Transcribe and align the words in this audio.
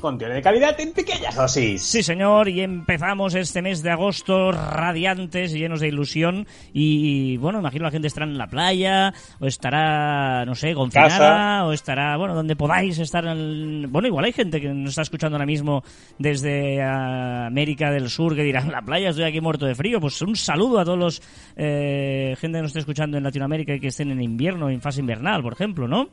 Contenido 0.00 0.34
de 0.34 0.42
calidad 0.42 0.80
en 0.80 0.92
pequeñas 0.92 1.34
dosis. 1.34 1.82
Sí, 1.82 2.02
señor, 2.02 2.48
y 2.48 2.60
empezamos 2.60 3.34
este 3.34 3.62
mes 3.62 3.82
de 3.82 3.90
agosto 3.90 4.50
radiantes, 4.52 5.52
llenos 5.52 5.80
de 5.80 5.88
ilusión. 5.88 6.46
Y 6.72 7.36
bueno, 7.36 7.60
imagino 7.60 7.84
la 7.84 7.90
gente 7.90 8.08
estará 8.08 8.26
en 8.26 8.38
la 8.38 8.48
playa, 8.48 9.12
o 9.38 9.46
estará, 9.46 10.44
no 10.44 10.54
sé, 10.54 10.74
confinada, 10.74 11.08
Casa. 11.08 11.64
o 11.66 11.72
estará, 11.72 12.16
bueno, 12.16 12.34
donde 12.34 12.56
podáis 12.56 12.98
estar. 12.98 13.24
En... 13.26 13.90
Bueno, 13.90 14.08
igual 14.08 14.24
hay 14.24 14.32
gente 14.32 14.60
que 14.60 14.68
nos 14.68 14.90
está 14.90 15.02
escuchando 15.02 15.36
ahora 15.36 15.46
mismo 15.46 15.84
desde 16.18 16.82
ah, 16.82 17.46
América 17.46 17.90
del 17.90 18.08
Sur 18.08 18.34
que 18.34 18.42
dirá, 18.42 18.62
en 18.62 18.72
la 18.72 18.82
playa 18.82 19.10
estoy 19.10 19.24
aquí 19.24 19.40
muerto 19.40 19.66
de 19.66 19.74
frío. 19.74 20.00
Pues 20.00 20.20
un 20.22 20.34
saludo 20.36 20.80
a 20.80 20.84
todos 20.84 20.98
los 20.98 21.22
eh, 21.56 22.36
gente 22.40 22.58
que 22.58 22.62
nos 22.62 22.70
esté 22.70 22.80
escuchando 22.80 23.16
en 23.16 23.24
Latinoamérica 23.24 23.74
y 23.74 23.80
que 23.80 23.88
estén 23.88 24.10
en 24.10 24.22
invierno, 24.22 24.70
en 24.70 24.80
fase 24.80 25.00
invernal, 25.00 25.42
por 25.42 25.52
ejemplo, 25.52 25.86
¿no? 25.86 26.08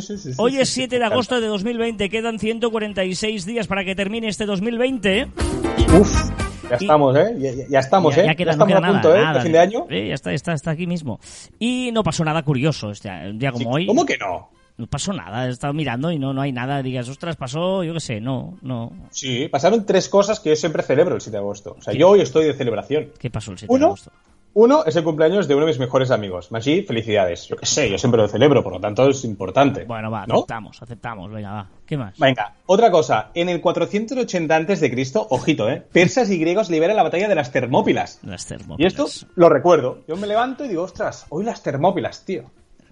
Sí, 0.00 0.16
sí, 0.16 0.18
sí, 0.18 0.30
sí, 0.32 0.34
Hoy 0.38 0.56
es 0.58 0.68
sí, 0.68 0.80
7 0.82 0.98
de 0.98 1.04
agosto 1.04 1.40
de 1.40 1.46
2020, 1.46 2.08
quedan 2.08 2.38
146 2.38 3.46
días 3.46 3.66
para 3.66 3.84
que 3.84 3.94
termine 3.94 4.28
este 4.28 4.46
2020. 4.46 5.20
encanta. 5.20 5.98
Uf, 5.98 6.30
ya 6.70 6.76
estamos, 6.76 7.16
¿eh? 7.16 7.34
Ya, 7.38 7.50
ya- 7.68 7.78
estamos, 7.80 8.16
ya, 8.16 8.22
¿eh? 8.22 8.26
ya 8.26 8.34
queda, 8.34 8.52
ya 8.52 8.56
no 8.56 8.64
estamos 8.64 8.68
queda 8.68 8.78
a 8.78 8.80
nada, 8.80 8.92
punto, 9.02 9.14
¿eh? 9.16 9.20
nada. 9.22 9.34
De 9.34 9.40
fin 9.42 9.52
de 9.52 9.58
año. 9.58 9.86
Sí, 9.88 10.08
ya 10.08 10.14
está, 10.14 10.32
está, 10.32 10.52
está 10.54 10.70
aquí 10.72 10.86
mismo. 10.86 11.20
Y 11.58 11.90
no 11.92 12.02
pasó 12.02 12.24
nada 12.24 12.42
curioso 12.42 12.90
este 12.90 13.08
un 13.30 13.38
día 13.38 13.52
como 13.52 13.70
hoy. 13.70 13.86
¿Cómo 13.86 14.04
que 14.04 14.16
no? 14.18 14.50
No 14.76 14.88
pasó 14.88 15.12
nada, 15.12 15.46
he 15.46 15.50
estado 15.50 15.72
mirando 15.72 16.10
y 16.10 16.18
no, 16.18 16.32
no 16.32 16.40
hay 16.40 16.50
nada. 16.50 16.82
Digas, 16.82 17.08
ostras, 17.08 17.36
pasó, 17.36 17.84
yo 17.84 17.94
qué 17.94 18.00
sé, 18.00 18.20
no, 18.20 18.58
no. 18.62 18.90
Sí, 19.10 19.46
pasaron 19.48 19.86
tres 19.86 20.08
cosas 20.08 20.40
que 20.40 20.50
yo 20.50 20.56
siempre 20.56 20.82
celebro 20.82 21.14
el 21.14 21.20
7 21.20 21.30
de 21.36 21.38
agosto. 21.38 21.76
O 21.78 21.82
sea, 21.82 21.94
yo 21.94 22.08
hoy 22.08 22.20
estoy 22.22 22.46
de 22.46 22.54
celebración. 22.54 23.10
¿Qué 23.20 23.30
pasó 23.30 23.52
el 23.52 23.58
7 23.58 23.72
de 23.72 23.76
Uno, 23.76 23.86
agosto? 23.86 24.10
Uno 24.54 24.84
es 24.84 24.94
el 24.96 25.04
cumpleaños 25.04 25.48
de 25.48 25.54
uno 25.54 25.66
de 25.66 25.72
mis 25.72 25.78
mejores 25.78 26.10
amigos. 26.10 26.50
Maggi, 26.52 26.82
felicidades. 26.82 27.46
Yo 27.48 27.56
qué 27.56 27.66
sé, 27.66 27.90
yo 27.90 27.98
siempre 27.98 28.20
lo 28.20 28.28
celebro, 28.28 28.62
por 28.62 28.72
lo 28.74 28.80
tanto 28.80 29.08
es 29.08 29.24
importante. 29.24 29.84
Bueno, 29.84 30.10
va, 30.10 30.26
¿no? 30.26 30.34
aceptamos, 30.36 30.80
aceptamos, 30.82 31.30
venga, 31.32 31.52
va. 31.52 31.68
¿Qué 31.86 31.96
más? 31.96 32.18
Venga, 32.18 32.54
otra 32.66 32.90
cosa. 32.90 33.30
En 33.34 33.48
el 33.48 33.60
480 33.60 34.54
antes 34.56 34.80
de 34.80 34.90
Cristo, 34.90 35.26
ojito, 35.30 35.68
¿eh? 35.68 35.82
Persas 35.92 36.30
y 36.30 36.38
griegos 36.38 36.70
liberan 36.70 36.96
la 36.96 37.02
batalla 37.02 37.28
de 37.28 37.34
las 37.34 37.50
Termópilas. 37.52 38.20
Las 38.22 38.44
Y 38.44 38.48
termópilas. 38.48 38.92
esto 38.98 39.26
lo 39.34 39.48
recuerdo. 39.48 40.00
Yo 40.08 40.16
me 40.16 40.26
levanto 40.26 40.64
y 40.64 40.68
digo, 40.68 40.82
ostras, 40.84 41.26
hoy 41.30 41.44
las 41.44 41.62
Termópilas, 41.62 42.24
tío. 42.24 42.44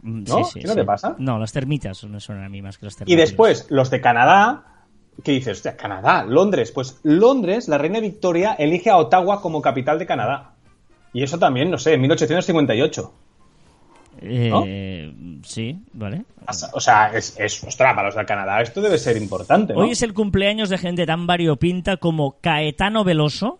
Mm, 0.02 0.24
¿no? 0.24 0.44
Sí, 0.44 0.50
sí, 0.54 0.60
¿Qué 0.60 0.66
no 0.66 0.72
sí. 0.72 0.78
te 0.80 0.84
pasa? 0.84 1.14
No, 1.18 1.38
las 1.38 1.52
termitas 1.52 2.02
me 2.04 2.18
suenan 2.18 2.44
a 2.44 2.48
mí 2.48 2.60
más 2.60 2.76
que 2.78 2.86
las 2.86 2.94
Y 2.94 2.96
termópilas. 2.98 3.28
después, 3.28 3.66
los 3.70 3.88
de 3.90 4.00
Canadá, 4.00 4.64
¿qué 5.22 5.30
dices? 5.30 5.62
Canadá, 5.78 6.24
Londres. 6.24 6.72
Pues 6.72 6.98
Londres, 7.04 7.68
la 7.68 7.78
reina 7.78 8.00
Victoria 8.00 8.54
elige 8.58 8.90
a 8.90 8.96
Ottawa 8.96 9.40
como 9.40 9.62
capital 9.62 10.00
de 10.00 10.06
Canadá. 10.06 10.51
Y 11.12 11.22
eso 11.22 11.38
también, 11.38 11.70
no 11.70 11.78
sé, 11.78 11.94
en 11.94 12.00
1858. 12.00 13.12
Eh, 14.20 15.12
Sí, 15.44 15.76
vale. 15.92 16.24
O 16.72 16.80
sea, 16.80 17.08
es, 17.12 17.38
es 17.38 17.62
ostras, 17.64 17.94
para 17.94 18.08
los 18.08 18.14
de 18.16 18.24
Canadá 18.24 18.60
esto 18.62 18.80
debe 18.80 18.98
ser 18.98 19.16
importante, 19.16 19.72
¿no? 19.74 19.80
Hoy 19.80 19.90
es 19.90 20.02
el 20.02 20.14
cumpleaños 20.14 20.68
de 20.68 20.78
gente 20.78 21.06
tan 21.06 21.26
variopinta 21.26 21.96
como 21.96 22.38
Caetano 22.40 23.04
Veloso. 23.04 23.58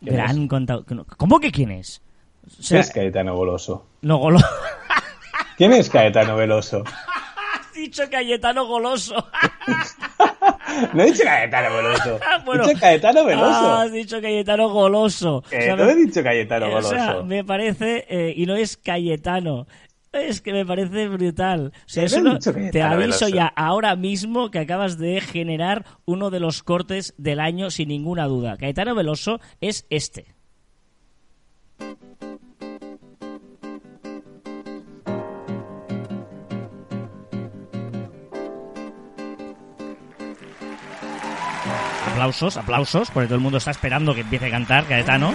¿Quién 0.00 0.14
Gran 0.14 0.48
contador. 0.48 0.84
¿Cómo 1.16 1.40
que 1.40 1.50
quién 1.50 1.70
es? 1.70 2.00
O 2.46 2.50
¿Quién 2.50 2.62
sea, 2.62 2.80
es 2.80 2.90
Caetano 2.90 3.38
Veloso? 3.38 3.86
no, 4.02 4.18
golo... 4.18 4.38
¿Quién 5.56 5.72
es 5.72 5.90
Caetano 5.90 6.36
Veloso? 6.36 6.84
Has 7.60 7.72
dicho 7.74 8.04
Cayetano 8.10 8.66
Goloso. 8.66 9.16
No 10.94 11.02
he 11.02 11.06
dicho 11.06 11.24
Caetano 11.24 11.74
Veloso. 11.76 12.20
Bueno. 12.44 12.64
He 12.64 12.68
dicho 12.68 12.80
Caetano 12.80 13.24
Veloso. 13.24 13.46
Ah, 13.50 13.82
has 13.82 13.92
dicho 13.92 14.20
Cayetano 14.20 14.68
Goloso. 14.68 15.42
Que 15.50 15.58
O 15.58 15.60
sea, 15.62 15.76
no 15.76 15.84
me- 15.84 15.92
he 15.92 15.94
dicho 15.96 16.22
Cayetano 16.22 16.66
eh, 16.66 16.74
o 16.74 16.82
sea, 16.82 17.06
Goloso. 17.06 17.24
me 17.26 17.44
parece... 17.44 18.04
eh, 18.08 18.32
y 18.36 18.46
no 18.46 18.54
es 18.56 18.76
Cayetano. 18.76 19.66
Es 20.12 20.40
que 20.40 20.52
me 20.54 20.64
parece 20.64 21.06
brutal. 21.08 21.72
O 21.74 21.88
sea, 21.88 22.04
eso 22.04 22.20
no 22.22 22.38
te 22.38 22.52
Cayetano 22.52 22.94
aviso 22.94 23.26
Veloso. 23.26 23.28
ya 23.28 23.46
ahora 23.54 23.94
mismo 23.96 24.50
que 24.50 24.58
acabas 24.60 24.96
de 24.98 25.20
generar 25.20 25.84
uno 26.06 26.30
de 26.30 26.40
los 26.40 26.62
cortes 26.62 27.12
del 27.18 27.40
año 27.40 27.70
sin 27.70 27.88
ninguna 27.88 28.24
duda. 28.26 28.56
Caetano 28.56 28.94
Veloso 28.94 29.38
es 29.60 29.86
este. 29.90 30.26
Aplausos, 42.18 42.56
aplausos, 42.56 43.10
porque 43.12 43.28
todo 43.28 43.36
el 43.36 43.40
mundo 43.42 43.58
está 43.58 43.70
esperando 43.70 44.12
que 44.12 44.22
empiece 44.22 44.46
a 44.46 44.50
cantar 44.50 44.84
Caetano. 44.86 45.32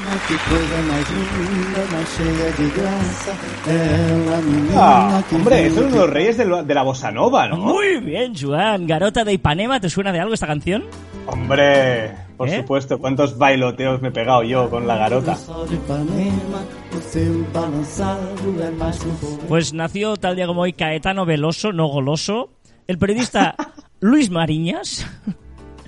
Ah, 4.75 5.23
que 5.29 5.35
hombre, 5.35 5.67
es 5.67 5.77
uno 5.77 5.89
de 5.89 5.97
los 5.97 6.09
reyes 6.09 6.37
de, 6.37 6.45
lo- 6.45 6.63
de 6.63 6.73
la 6.73 6.83
bossa 6.83 7.11
nova, 7.11 7.47
¿no? 7.47 7.57
Muy 7.57 7.99
bien, 7.99 8.33
Joan. 8.39 8.87
Garota 8.87 9.23
de 9.23 9.33
Ipanema, 9.33 9.79
¿te 9.79 9.89
suena 9.89 10.11
de 10.11 10.19
algo 10.19 10.33
esta 10.33 10.47
canción? 10.47 10.83
Hombre, 11.27 12.11
por 12.35 12.49
¿Eh? 12.49 12.57
supuesto, 12.57 12.99
cuántos 12.99 13.37
bailoteos 13.37 14.01
me 14.01 14.09
he 14.09 14.11
pegado 14.11 14.43
yo 14.43 14.69
con 14.69 14.87
la 14.87 14.97
garota. 14.97 15.37
Pouco. 15.47 15.67
Pues 19.47 19.73
nació 19.73 20.17
tal 20.17 20.35
día 20.35 20.47
como 20.47 20.61
hoy 20.61 20.73
Caetano 20.73 21.25
Veloso, 21.25 21.71
no 21.71 21.87
goloso. 21.87 22.49
El 22.87 22.97
periodista 22.97 23.55
Luis 24.01 24.29
Mariñas, 24.29 25.05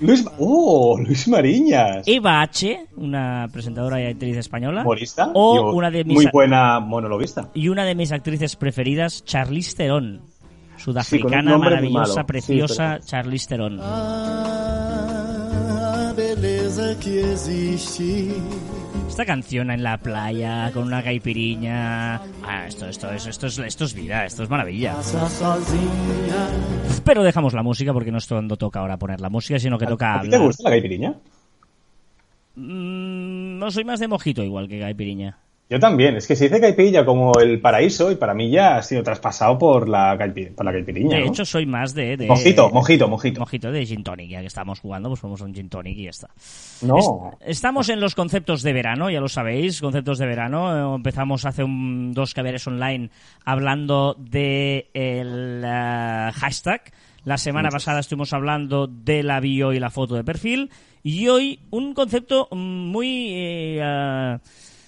Luis, 0.00 0.24
oh, 0.38 0.98
Luis 0.98 1.26
Mariñas. 1.28 2.02
Eva 2.06 2.42
H., 2.42 2.86
una 2.96 3.48
presentadora 3.52 4.00
y 4.02 4.06
actriz 4.06 4.36
española, 4.36 4.82
Humorista. 4.82 5.30
o 5.34 5.54
Digo, 5.54 5.72
una 5.74 5.90
de 5.90 6.04
mis 6.04 6.14
Muy 6.16 6.26
buena 6.32 6.80
monologuista. 6.80 7.50
y 7.54 7.68
una 7.68 7.84
de 7.84 7.94
mis 7.94 8.12
actrices 8.12 8.56
preferidas, 8.56 9.24
Charlize 9.24 9.74
Theron. 9.76 10.20
Sí, 10.76 10.82
Sudafricana, 10.84 11.56
muy 11.56 11.60
maravillosa. 11.70 12.20
Sí, 12.20 12.26
preciosa 12.26 12.94
pero- 12.98 13.04
Charlize 13.06 13.48
Theron. 13.48 13.78
Ah, 13.80 14.52
beleza 16.16 16.98
que 17.00 17.32
existe. 17.32 18.34
Esta 19.08 19.24
canción 19.24 19.70
en 19.70 19.82
la 19.82 19.98
playa, 19.98 20.70
con 20.72 20.84
una 20.84 21.02
caipiriña... 21.02 22.16
Ah, 22.42 22.66
esto, 22.66 22.86
esto, 22.86 23.10
es, 23.10 23.26
esto, 23.26 23.46
es, 23.46 23.58
esto 23.58 23.84
es 23.84 23.94
vida, 23.94 24.24
esto 24.24 24.42
es 24.42 24.50
maravilla. 24.50 24.96
Pero 27.04 27.22
dejamos 27.22 27.54
la 27.54 27.62
música 27.62 27.92
porque 27.92 28.12
no 28.12 28.18
es 28.18 28.26
cuando 28.26 28.56
toca 28.56 28.80
ahora 28.80 28.98
poner 28.98 29.20
la 29.20 29.30
música, 29.30 29.58
sino 29.58 29.78
que 29.78 29.86
toca 29.86 30.16
¿A 30.16 30.20
ti 30.20 30.28
te 30.28 30.38
gusta 30.38 30.64
la 30.64 30.70
caipiriña? 30.70 31.14
Mm, 32.56 33.58
no 33.58 33.70
soy 33.70 33.84
más 33.84 34.00
de 34.00 34.08
mojito 34.08 34.42
igual 34.42 34.68
que 34.68 34.80
caipiriña. 34.80 35.38
Yo 35.68 35.80
también. 35.80 36.14
Es 36.16 36.28
que 36.28 36.36
se 36.36 36.44
dice 36.44 36.60
caipirilla 36.60 37.04
como 37.04 37.32
el 37.40 37.60
paraíso 37.60 38.12
y 38.12 38.14
para 38.14 38.34
mí 38.34 38.50
ya 38.50 38.76
ha 38.76 38.82
sido 38.82 39.02
traspasado 39.02 39.58
por 39.58 39.88
la, 39.88 40.16
caipi- 40.16 40.54
por 40.54 40.64
la 40.64 40.70
caipiriña. 40.72 41.16
De 41.16 41.24
¿no? 41.24 41.28
hecho, 41.28 41.44
soy 41.44 41.66
más 41.66 41.92
de... 41.92 42.16
de- 42.16 42.26
Mojito, 42.28 42.70
mojito, 42.70 43.08
mojito. 43.08 43.40
Mojito 43.40 43.72
de 43.72 43.84
gin 43.84 44.04
tonic, 44.04 44.30
ya 44.30 44.40
que 44.40 44.46
estamos 44.46 44.78
jugando, 44.78 45.08
pues 45.08 45.20
vamos 45.22 45.40
a 45.40 45.44
un 45.44 45.52
gin 45.54 45.68
tonic 45.68 45.96
y 45.98 46.04
ya 46.04 46.10
está. 46.10 46.28
No. 46.82 46.98
Es- 47.40 47.56
estamos 47.56 47.88
en 47.88 47.98
los 48.00 48.14
conceptos 48.14 48.62
de 48.62 48.72
verano, 48.72 49.10
ya 49.10 49.20
lo 49.20 49.28
sabéis, 49.28 49.80
conceptos 49.80 50.18
de 50.18 50.26
verano. 50.26 50.94
Empezamos 50.94 51.44
hace 51.44 51.64
un- 51.64 52.12
dos 52.14 52.32
caviares 52.32 52.64
online 52.68 53.10
hablando 53.44 54.14
de 54.18 54.88
el 54.94 55.62
eh, 55.64 56.30
hashtag 56.34 56.82
La 57.24 57.38
semana 57.38 57.70
pasada 57.70 57.98
estuvimos 57.98 58.32
hablando 58.32 58.86
de 58.86 59.24
la 59.24 59.40
bio 59.40 59.72
y 59.72 59.80
la 59.80 59.90
foto 59.90 60.14
de 60.14 60.22
perfil. 60.22 60.70
Y 61.02 61.26
hoy 61.26 61.58
un 61.70 61.92
concepto 61.92 62.46
muy 62.52 63.30
eh, 63.32 64.38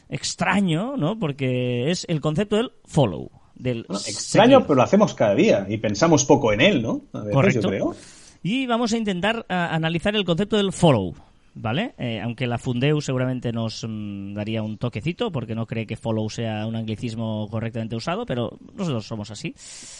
extraño, 0.08 0.96
¿no? 0.96 1.18
Porque 1.18 1.90
es 1.90 2.04
el 2.08 2.20
concepto 2.20 2.56
del 2.56 2.72
follow. 2.84 3.30
Del 3.54 3.84
Bueno, 3.88 4.00
extraño, 4.06 4.62
pero 4.62 4.76
lo 4.76 4.82
hacemos 4.82 5.14
cada 5.14 5.34
día 5.34 5.66
y 5.68 5.78
pensamos 5.78 6.24
poco 6.24 6.52
en 6.52 6.60
él, 6.60 6.80
¿no? 6.82 7.02
A 7.12 7.18
veces, 7.20 7.34
Correcto. 7.34 7.60
yo 7.62 7.68
creo. 7.68 7.94
Y 8.42 8.66
vamos 8.66 8.92
a 8.92 8.96
intentar 8.98 9.44
ah, 9.48 9.68
analizar 9.74 10.14
el 10.14 10.24
concepto 10.24 10.56
del 10.56 10.72
follow, 10.72 11.12
¿vale? 11.54 11.92
Eh, 11.98 12.20
aunque 12.22 12.46
la 12.46 12.56
Fundeu 12.58 13.00
seguramente 13.00 13.50
nos 13.50 13.84
mm, 13.88 14.32
daría 14.34 14.62
un 14.62 14.78
toquecito 14.78 15.32
porque 15.32 15.56
no 15.56 15.66
cree 15.66 15.86
que 15.88 15.96
follow 15.96 16.30
sea 16.30 16.68
un 16.68 16.76
anglicismo 16.76 17.48
correctamente 17.50 17.96
usado, 17.96 18.24
pero 18.26 18.56
nosotros 18.76 19.04
somos 19.04 19.32
así. 19.32 19.52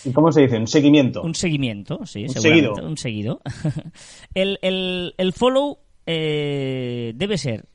¿Y 0.04 0.12
cómo 0.12 0.30
se 0.30 0.42
dice? 0.42 0.56
Un 0.56 0.68
seguimiento. 0.68 1.22
Un 1.22 1.34
seguimiento, 1.34 2.06
sí, 2.06 2.22
Un 2.22 2.28
seguramente, 2.28 2.68
seguido. 2.68 2.88
Un 2.88 2.96
seguido. 2.96 3.40
el, 4.34 4.58
el- 4.62 5.14
el 5.18 5.32
follow 5.32 5.78
eh, 6.06 7.12
debe 7.16 7.36
ser 7.38 7.66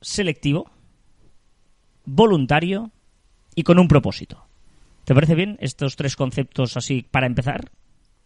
selectivo, 0.00 0.70
voluntario 2.04 2.90
y 3.54 3.62
con 3.62 3.78
un 3.78 3.88
propósito. 3.88 4.44
¿Te 5.04 5.14
parece 5.14 5.34
bien 5.34 5.56
estos 5.60 5.96
tres 5.96 6.16
conceptos 6.16 6.76
así 6.76 7.06
para 7.10 7.26
empezar? 7.26 7.70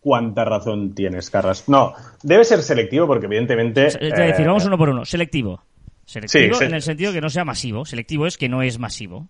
¿Cuánta 0.01 0.45
razón 0.45 0.95
tienes, 0.95 1.29
Carras? 1.29 1.69
No, 1.69 1.93
debe 2.23 2.45
ser 2.45 2.63
selectivo 2.63 3.07
porque 3.07 3.27
evidentemente... 3.27 3.87
Es 3.87 3.99
decir, 3.99 4.45
eh, 4.45 4.47
vamos 4.47 4.65
uno 4.65 4.79
por 4.79 4.89
uno. 4.89 5.05
Selectivo. 5.05 5.63
Selectivo 6.05 6.55
Sí, 6.55 6.65
en 6.65 6.75
el 6.75 6.83
sentido 6.83 7.13
que 7.13 7.21
no 7.21 7.29
sea 7.29 7.45
masivo. 7.45 7.85
Selectivo 7.85 8.27
es 8.27 8.39
que 8.39 8.49
no 8.49 8.63
es 8.63 8.79
masivo. 8.79 9.29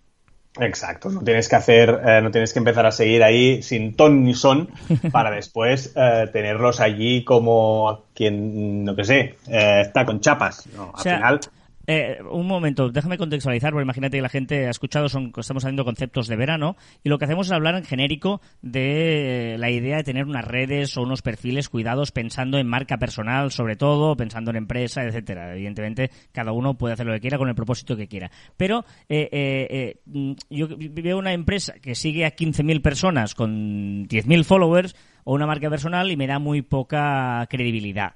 Exacto, 0.61 1.11
no 1.11 1.21
tienes 1.23 1.49
que 1.49 1.57
hacer, 1.57 2.01
eh, 2.05 2.21
no 2.23 2.31
tienes 2.31 2.53
que 2.53 2.59
empezar 2.59 2.85
a 2.87 2.91
seguir 2.91 3.23
ahí 3.23 3.63
sin 3.63 3.95
ton 3.95 4.25
ni 4.25 4.35
son 4.35 4.69
para 5.13 5.31
después 5.31 5.93
eh, 5.95 6.29
tenerlos 6.33 6.81
allí 6.81 7.25
como 7.25 8.05
quien, 8.15 8.85
no 8.85 8.97
que 8.97 9.05
sé, 9.05 9.37
eh, 9.47 9.83
está 9.83 10.05
con 10.05 10.21
chapas. 10.21 10.67
No, 10.75 10.91
O 10.91 10.97
al 10.97 11.03
sea, 11.03 11.17
final, 11.17 11.41
eh, 11.89 12.19
un 12.31 12.47
momento, 12.47 12.91
déjame 12.91 13.17
contextualizar, 13.17 13.73
porque 13.73 13.85
imagínate 13.85 14.19
que 14.19 14.23
la 14.23 14.29
gente 14.29 14.67
ha 14.67 14.71
escuchado, 14.71 15.09
son, 15.09 15.33
estamos 15.37 15.65
haciendo 15.65 15.87
conceptos 15.87 16.29
de 16.29 16.37
verano, 16.37 16.77
y 17.03 17.09
lo 17.09 17.19
que 17.19 17.25
hacemos 17.25 17.47
es 17.47 17.53
hablar 17.53 17.75
en 17.77 17.85
genérico 17.85 18.43
de 18.61 19.57
la 19.59 19.71
idea 19.71 19.97
de 19.97 20.05
tener 20.05 20.27
unas 20.27 20.45
redes 20.45 20.97
o 20.99 21.03
unos 21.03 21.23
perfiles 21.23 21.71
cuidados 21.71 22.13
pensando 22.13 22.59
en 22.59 22.67
marca 22.67 22.99
personal, 22.99 23.51
sobre 23.53 23.77
todo, 23.77 24.17
pensando 24.17 24.51
en 24.51 24.59
empresa, 24.59 25.03
etcétera. 25.03 25.55
Evidentemente, 25.55 26.11
cada 26.33 26.53
uno 26.53 26.75
puede 26.75 26.93
hacer 26.93 27.07
lo 27.07 27.15
que 27.15 27.21
quiera 27.21 27.39
con 27.39 27.49
el 27.49 27.55
propósito 27.55 27.97
que 27.97 28.07
quiera. 28.07 28.31
Pero 28.59 28.85
eh, 29.09 29.29
eh, 29.33 29.67
eh, 29.71 30.01
mm, 30.05 30.33
yo 30.51 30.69
veo 30.69 31.19
una 31.19 31.33
empresa 31.33 31.75
que 31.81 31.95
sigue 31.95 32.27
a 32.27 32.37
15.000 32.37 32.83
personas 32.83 33.35
con 33.35 34.07
10.000 34.07 34.45
followers 34.45 34.95
o 35.25 35.35
una 35.35 35.47
marca 35.47 35.71
personal 35.71 36.11
y 36.11 36.17
me 36.17 36.27
da 36.27 36.39
muy 36.39 36.63
poca 36.63 37.47
credibilidad. 37.49 38.13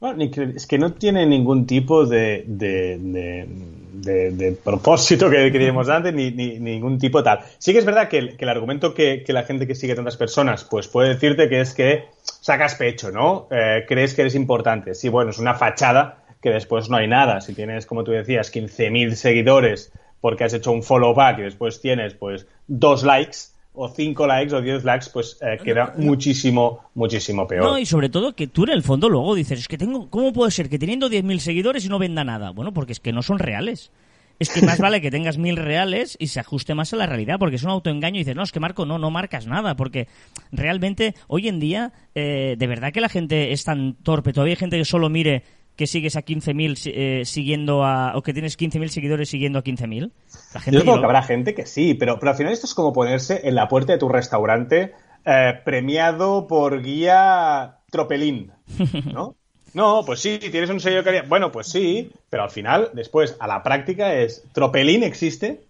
Bueno, 0.00 0.22
es 0.54 0.66
que 0.66 0.78
no 0.78 0.92
tiene 0.92 1.26
ningún 1.26 1.66
tipo 1.66 2.06
de, 2.06 2.44
de, 2.46 2.98
de- 3.00 3.48
de- 3.92 4.30
de 4.30 4.52
propósito 4.52 5.28
que, 5.28 5.50
que 5.50 5.58
dijimos 5.58 5.88
antes, 5.88 6.14
ni, 6.14 6.30
ni- 6.30 6.60
ningún 6.60 6.98
tipo 6.98 7.22
tal. 7.22 7.40
Sí 7.58 7.72
que 7.72 7.80
es 7.80 7.84
verdad 7.84 8.08
que 8.08 8.18
el, 8.18 8.36
que 8.36 8.44
el 8.44 8.48
argumento 8.50 8.94
que, 8.94 9.24
que 9.24 9.32
la 9.32 9.42
gente 9.42 9.66
que 9.66 9.74
sigue 9.74 9.96
tantas 9.96 10.16
personas, 10.16 10.62
pues 10.64 10.86
puede 10.86 11.08
decirte 11.10 11.48
que 11.48 11.60
es 11.60 11.74
que 11.74 12.04
sacas 12.22 12.76
pecho, 12.76 13.10
¿no? 13.10 13.48
Eh, 13.50 13.84
crees 13.88 14.14
que 14.14 14.20
eres 14.22 14.36
importante. 14.36 14.94
Sí, 14.94 15.08
bueno, 15.08 15.30
es 15.30 15.38
una 15.38 15.54
fachada 15.54 16.22
que 16.40 16.50
después 16.50 16.88
no 16.88 16.96
hay 16.96 17.08
nada. 17.08 17.40
Si 17.40 17.54
tienes, 17.54 17.84
como 17.86 18.04
tú 18.04 18.12
decías, 18.12 18.52
15.000 18.52 19.14
seguidores 19.16 19.92
porque 20.20 20.44
has 20.44 20.54
hecho 20.54 20.70
un 20.70 20.82
follow 20.84 21.12
back 21.14 21.40
y 21.40 21.42
después 21.42 21.80
tienes, 21.80 22.14
pues, 22.14 22.46
dos 22.68 23.02
likes 23.02 23.36
o 23.80 23.88
cinco 23.88 24.26
likes 24.26 24.52
o 24.52 24.60
10 24.60 24.84
likes, 24.84 25.06
pues 25.12 25.38
eh, 25.40 25.56
queda 25.62 25.94
muchísimo, 25.96 26.90
muchísimo 26.94 27.46
peor. 27.46 27.64
No, 27.64 27.78
y 27.78 27.86
sobre 27.86 28.08
todo 28.08 28.34
que 28.34 28.48
tú 28.48 28.64
en 28.64 28.70
el 28.70 28.82
fondo 28.82 29.08
luego 29.08 29.36
dices, 29.36 29.60
es 29.60 29.68
que 29.68 29.78
tengo, 29.78 30.10
¿cómo 30.10 30.32
puede 30.32 30.50
ser 30.50 30.68
que 30.68 30.80
teniendo 30.80 31.08
10.000 31.08 31.38
seguidores 31.38 31.84
y 31.84 31.88
no 31.88 32.00
venda 32.00 32.24
nada? 32.24 32.50
Bueno, 32.50 32.74
porque 32.74 32.92
es 32.92 32.98
que 32.98 33.12
no 33.12 33.22
son 33.22 33.38
reales. 33.38 33.92
Es 34.40 34.50
que 34.50 34.62
más 34.62 34.78
vale 34.78 35.00
que 35.00 35.10
tengas 35.10 35.36
mil 35.36 35.56
reales 35.56 36.16
y 36.20 36.28
se 36.28 36.38
ajuste 36.38 36.74
más 36.74 36.92
a 36.92 36.96
la 36.96 37.06
realidad, 37.06 37.38
porque 37.38 37.56
es 37.56 37.64
un 37.64 37.70
autoengaño 37.70 38.16
y 38.16 38.18
dices, 38.20 38.36
no, 38.36 38.44
es 38.44 38.52
que 38.52 38.60
Marco, 38.60 38.86
no, 38.86 38.98
no 38.98 39.10
marcas 39.10 39.46
nada, 39.46 39.74
porque 39.74 40.06
realmente 40.52 41.14
hoy 41.26 41.48
en 41.48 41.58
día, 41.58 41.92
eh, 42.14 42.54
de 42.56 42.66
verdad 42.68 42.92
que 42.92 43.00
la 43.00 43.08
gente 43.08 43.52
es 43.52 43.64
tan 43.64 43.94
torpe, 43.94 44.32
todavía 44.32 44.52
hay 44.52 44.56
gente 44.56 44.78
que 44.78 44.84
solo 44.84 45.08
mire 45.08 45.42
que 45.78 45.86
sigues 45.86 46.16
a 46.16 46.22
15.000 46.22 46.76
si- 46.76 46.92
eh, 46.94 47.22
siguiendo 47.24 47.84
a, 47.84 48.14
o 48.16 48.22
que 48.22 48.34
tienes 48.34 48.58
15.000 48.58 48.88
seguidores 48.90 49.30
siguiendo 49.30 49.58
a 49.60 49.62
15.000. 49.64 50.10
La 50.52 50.60
gente 50.60 50.78
Yo 50.80 50.84
lo- 50.84 50.98
que 51.00 51.04
habrá 51.06 51.22
gente 51.22 51.54
que 51.54 51.64
sí, 51.64 51.94
pero, 51.94 52.18
pero 52.18 52.32
al 52.32 52.36
final 52.36 52.52
esto 52.52 52.66
es 52.66 52.74
como 52.74 52.92
ponerse 52.92 53.40
en 53.44 53.54
la 53.54 53.68
puerta 53.68 53.92
de 53.92 53.98
tu 53.98 54.08
restaurante 54.10 54.92
eh, 55.24 55.54
premiado 55.64 56.46
por 56.46 56.82
guía 56.82 57.76
Tropelín, 57.90 58.52
¿no? 59.14 59.36
No, 59.74 60.02
pues 60.04 60.20
sí, 60.20 60.38
tienes 60.38 60.70
un 60.70 60.80
sello 60.80 61.04
calidad. 61.04 61.26
Bueno, 61.28 61.52
pues 61.52 61.68
sí, 61.68 62.10
pero 62.30 62.42
al 62.42 62.50
final, 62.50 62.90
después, 62.94 63.36
a 63.38 63.46
la 63.46 63.62
práctica 63.62 64.14
es, 64.14 64.42
¿Tropelín 64.52 65.02
existe? 65.04 65.60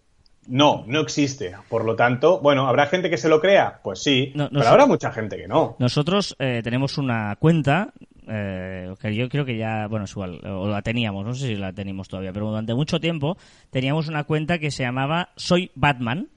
No, 0.47 0.85
no 0.87 1.01
existe. 1.01 1.53
Por 1.69 1.85
lo 1.85 1.95
tanto, 1.95 2.41
bueno, 2.41 2.67
¿habrá 2.69 2.87
gente 2.87 3.11
que 3.11 3.19
se 3.19 3.29
lo 3.29 3.39
crea? 3.41 3.81
Pues 3.85 4.03
sí, 4.03 4.33
No, 4.35 4.49
pero 4.49 4.67
habrá 4.69 4.87
mucha 4.87 5.11
gente 5.13 5.37
que 5.37 5.47
no. 5.47 5.77
Nosotros 5.79 6.35
eh, 6.39 6.63
tenemos 6.65 6.97
una 6.97 7.37
cuenta 7.39 7.93
eh, 8.29 8.95
que 9.01 9.15
yo 9.15 9.29
creo 9.29 9.45
que 9.45 9.57
ya, 9.57 9.87
bueno, 9.89 10.05
es 10.05 10.13
igual, 10.13 10.41
o 10.45 10.69
la 10.69 10.83
teníamos, 10.83 11.25
no 11.25 11.35
sé 11.35 11.49
si 11.49 11.57
la 11.57 11.73
tenemos 11.73 12.09
todavía, 12.09 12.33
pero 12.33 12.49
durante 12.49 12.75
mucho 12.75 13.01
tiempo 13.01 13.37
teníamos 13.71 14.09
una 14.09 14.25
cuenta 14.25 14.59
que 14.59 14.71
se 14.71 14.83
llamaba 14.83 15.31
Soy 15.37 15.71
Batman 15.75 16.29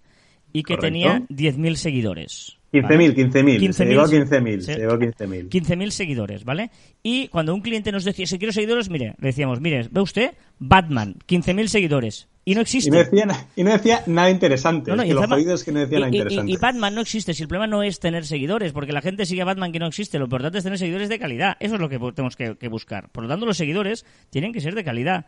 y 0.53 0.63
que 0.63 0.75
Correcto. 0.75 0.87
tenía 0.87 1.19
10.000 1.29 1.75
seguidores. 1.75 2.57
15.000, 2.73 3.15
15.000, 3.15 3.71
se 3.73 3.85
llegó 3.85 4.01
a 4.01 4.05
15.000, 4.07 4.59
sí. 4.59 4.65
se 4.65 4.75
llegó 4.77 4.93
a 4.93 4.97
15.000. 4.99 5.49
15.000 5.49 5.89
seguidores, 5.91 6.45
¿vale? 6.45 6.71
Y 7.03 7.27
cuando 7.27 7.53
un 7.53 7.61
cliente 7.61 7.91
nos 7.91 8.05
decía, 8.05 8.25
si 8.25 8.37
quiero 8.37 8.53
seguidores, 8.53 8.89
mire, 8.89 9.15
le 9.19 9.27
decíamos, 9.27 9.59
mire, 9.59 9.87
ve 9.91 10.01
usted, 10.01 10.31
Batman, 10.59 11.15
15.000 11.27 11.67
seguidores. 11.67 12.27
Y 12.45 12.55
no 12.55 12.61
existe. 12.61 12.87
Y 12.89 12.91
no, 12.91 12.97
decía, 12.97 13.25
na- 13.25 13.47
y 13.55 13.63
no 13.63 13.71
decía 13.71 14.01
nada 14.07 14.29
interesante. 14.31 14.89
No, 14.89 14.95
no, 14.97 15.03
es 15.03 15.07
y 15.07 15.09
que 15.09 15.13
lo 15.15 15.21
encima- 15.21 15.35
jodido 15.35 15.53
es 15.53 15.63
que 15.63 15.71
no 15.73 15.79
decía 15.79 15.99
nada 15.99 16.09
interesante. 16.11 16.51
Y, 16.51 16.55
y 16.55 16.57
Batman 16.57 16.95
no 16.95 17.01
existe. 17.01 17.33
Si 17.35 17.43
el 17.43 17.47
problema 17.49 17.67
no 17.67 17.83
es 17.83 17.99
tener 17.99 18.25
seguidores, 18.25 18.71
porque 18.71 18.93
la 18.93 19.01
gente 19.01 19.25
sigue 19.27 19.41
a 19.43 19.45
Batman 19.45 19.71
que 19.71 19.77
no 19.79 19.85
existe. 19.87 20.17
Lo 20.17 20.25
importante 20.25 20.57
es 20.57 20.63
tener 20.63 20.79
seguidores 20.79 21.09
de 21.09 21.19
calidad. 21.19 21.55
Eso 21.59 21.75
es 21.75 21.81
lo 21.81 21.87
que 21.89 21.99
tenemos 22.15 22.35
que, 22.35 22.55
que 22.57 22.67
buscar. 22.67 23.09
Por 23.09 23.23
lo 23.23 23.29
tanto, 23.29 23.45
los 23.45 23.57
seguidores 23.57 24.05
tienen 24.31 24.53
que 24.53 24.61
ser 24.61 24.73
de 24.73 24.83
calidad. 24.83 25.25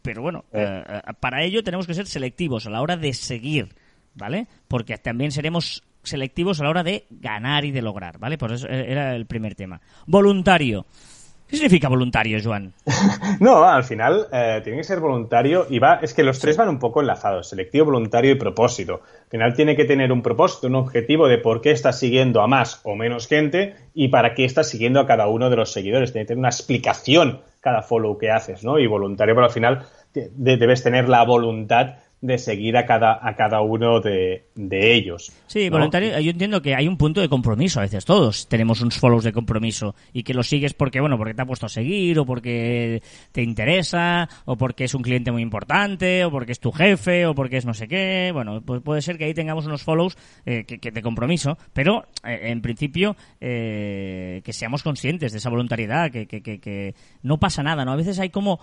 Pero 0.00 0.22
bueno, 0.22 0.44
Eh. 0.52 0.62
eh, 0.88 1.00
eh, 1.06 1.12
para 1.20 1.42
ello 1.44 1.62
tenemos 1.64 1.86
que 1.86 1.92
ser 1.94 2.06
selectivos 2.06 2.66
a 2.66 2.70
la 2.70 2.80
hora 2.80 2.96
de 2.96 3.12
seguir, 3.12 3.74
¿vale? 4.14 4.46
Porque 4.68 4.96
también 4.98 5.30
seremos 5.32 5.82
selectivos 6.02 6.60
a 6.60 6.64
la 6.64 6.70
hora 6.70 6.82
de 6.82 7.06
ganar 7.10 7.64
y 7.64 7.70
de 7.70 7.82
lograr, 7.82 8.18
¿vale? 8.18 8.36
Por 8.38 8.52
eso 8.52 8.68
era 8.68 9.14
el 9.16 9.26
primer 9.26 9.54
tema. 9.54 9.80
Voluntario. 10.06 10.86
¿Qué 11.46 11.56
significa 11.56 11.88
voluntario, 11.88 12.38
Joan? 12.42 12.72
No, 13.40 13.64
al 13.64 13.84
final 13.84 14.26
eh, 14.32 14.60
tiene 14.64 14.78
que 14.78 14.84
ser 14.84 15.00
voluntario 15.00 15.66
y 15.68 15.78
va, 15.78 15.96
es 16.02 16.14
que 16.14 16.22
los 16.22 16.38
tres 16.38 16.56
van 16.56 16.68
un 16.68 16.78
poco 16.78 17.00
enlazados, 17.00 17.48
selectivo, 17.48 17.86
voluntario 17.86 18.30
y 18.32 18.36
propósito. 18.36 19.02
Al 19.24 19.30
final 19.30 19.54
tiene 19.54 19.76
que 19.76 19.84
tener 19.84 20.10
un 20.12 20.22
propósito, 20.22 20.66
un 20.68 20.76
objetivo 20.76 21.28
de 21.28 21.38
por 21.38 21.60
qué 21.60 21.70
estás 21.70 21.98
siguiendo 21.98 22.40
a 22.40 22.46
más 22.46 22.80
o 22.84 22.96
menos 22.96 23.26
gente 23.28 23.74
y 23.92 24.08
para 24.08 24.34
qué 24.34 24.44
estás 24.44 24.68
siguiendo 24.70 25.00
a 25.00 25.06
cada 25.06 25.26
uno 25.26 25.50
de 25.50 25.56
los 25.56 25.72
seguidores. 25.72 26.12
Tiene 26.12 26.24
que 26.24 26.28
tener 26.28 26.38
una 26.38 26.48
explicación 26.48 27.40
cada 27.60 27.82
follow 27.82 28.16
que 28.18 28.30
haces, 28.30 28.64
¿no? 28.64 28.78
Y 28.78 28.86
voluntario, 28.86 29.34
pero 29.34 29.46
al 29.46 29.52
final 29.52 29.86
te- 30.12 30.30
de- 30.34 30.56
debes 30.56 30.82
tener 30.82 31.08
la 31.08 31.24
voluntad 31.24 31.96
de 32.20 32.38
seguir 32.38 32.76
a 32.76 32.86
cada, 32.86 33.18
a 33.20 33.36
cada 33.36 33.60
uno 33.60 34.00
de, 34.00 34.46
de 34.54 34.94
ellos. 34.94 35.30
Sí, 35.46 35.68
¿no? 35.68 35.76
voluntario. 35.76 36.18
Yo 36.20 36.30
entiendo 36.30 36.62
que 36.62 36.74
hay 36.74 36.88
un 36.88 36.96
punto 36.96 37.20
de 37.20 37.28
compromiso. 37.28 37.80
A 37.80 37.82
veces 37.82 38.04
todos 38.04 38.48
tenemos 38.48 38.80
unos 38.80 38.98
follows 38.98 39.24
de 39.24 39.32
compromiso 39.32 39.94
y 40.12 40.22
que 40.22 40.32
lo 40.32 40.42
sigues 40.42 40.72
porque, 40.72 41.00
bueno, 41.00 41.18
porque 41.18 41.34
te 41.34 41.42
ha 41.42 41.46
puesto 41.46 41.66
a 41.66 41.68
seguir 41.68 42.18
o 42.18 42.24
porque 42.24 43.02
te 43.32 43.42
interesa 43.42 44.28
o 44.46 44.56
porque 44.56 44.84
es 44.84 44.94
un 44.94 45.02
cliente 45.02 45.32
muy 45.32 45.42
importante 45.42 46.24
o 46.24 46.30
porque 46.30 46.52
es 46.52 46.60
tu 46.60 46.72
jefe 46.72 47.26
o 47.26 47.34
porque 47.34 47.58
es 47.58 47.66
no 47.66 47.74
sé 47.74 47.88
qué. 47.88 48.30
Bueno, 48.32 48.62
pues 48.62 48.80
puede 48.80 49.02
ser 49.02 49.18
que 49.18 49.24
ahí 49.24 49.34
tengamos 49.34 49.66
unos 49.66 49.82
follows 49.82 50.16
eh, 50.46 50.64
que, 50.64 50.78
que 50.78 50.90
de 50.92 51.02
compromiso, 51.02 51.58
pero 51.74 52.06
eh, 52.24 52.40
en 52.44 52.62
principio 52.62 53.16
eh, 53.40 54.40
que 54.44 54.52
seamos 54.54 54.82
conscientes 54.82 55.32
de 55.32 55.38
esa 55.38 55.50
voluntariedad, 55.50 56.10
que, 56.10 56.26
que, 56.26 56.42
que, 56.42 56.58
que 56.58 56.94
no 57.22 57.38
pasa 57.38 57.62
nada, 57.62 57.84
¿no? 57.84 57.92
A 57.92 57.96
veces 57.96 58.18
hay 58.18 58.30
como... 58.30 58.60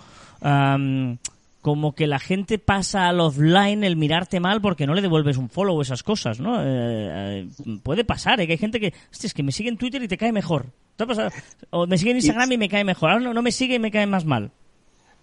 como 1.62 1.94
que 1.94 2.08
la 2.08 2.20
gente 2.20 2.58
pasa 2.58 3.08
al 3.08 3.20
offline 3.20 3.84
el 3.84 3.96
mirarte 3.96 4.40
mal 4.40 4.62
porque 4.62 4.88
no 4.88 4.94
le 4.94 5.02
devuelves 5.02 5.38
un 5.38 5.50
follow 5.50 5.78
o 5.78 5.82
esas 5.82 6.04
cosas, 6.04 6.40
¿no? 6.40 6.62
Eh, 6.62 6.66
eh, 6.66 7.48
puede 7.84 8.04
pasar, 8.04 8.42
¿eh? 8.42 8.48
que 8.48 8.54
hay 8.54 8.58
gente 8.58 8.80
que, 8.80 8.94
hostia, 9.12 9.28
es 9.28 9.34
que 9.34 9.44
me 9.44 9.52
sigue 9.52 9.70
en 9.70 9.78
Twitter 9.78 10.02
y 10.02 10.08
te 10.08 10.18
cae 10.18 10.32
mejor. 10.32 10.74
¿Te 10.96 11.04
ha 11.04 11.08
pasado? 11.08 11.30
O 11.70 11.88
me 11.88 11.98
sigue 11.98 12.12
en 12.12 12.18
Instagram 12.18 12.52
y 12.52 12.58
me 12.58 12.70
cae 12.70 12.84
mejor. 12.84 13.12
Ahora 13.12 13.24
no, 13.24 13.34
no 13.34 13.42
me 13.42 13.52
sigue 13.52 13.76
y 13.76 13.80
me 13.80 13.92
cae 13.92 14.08
más 14.08 14.26
mal. 14.26 14.52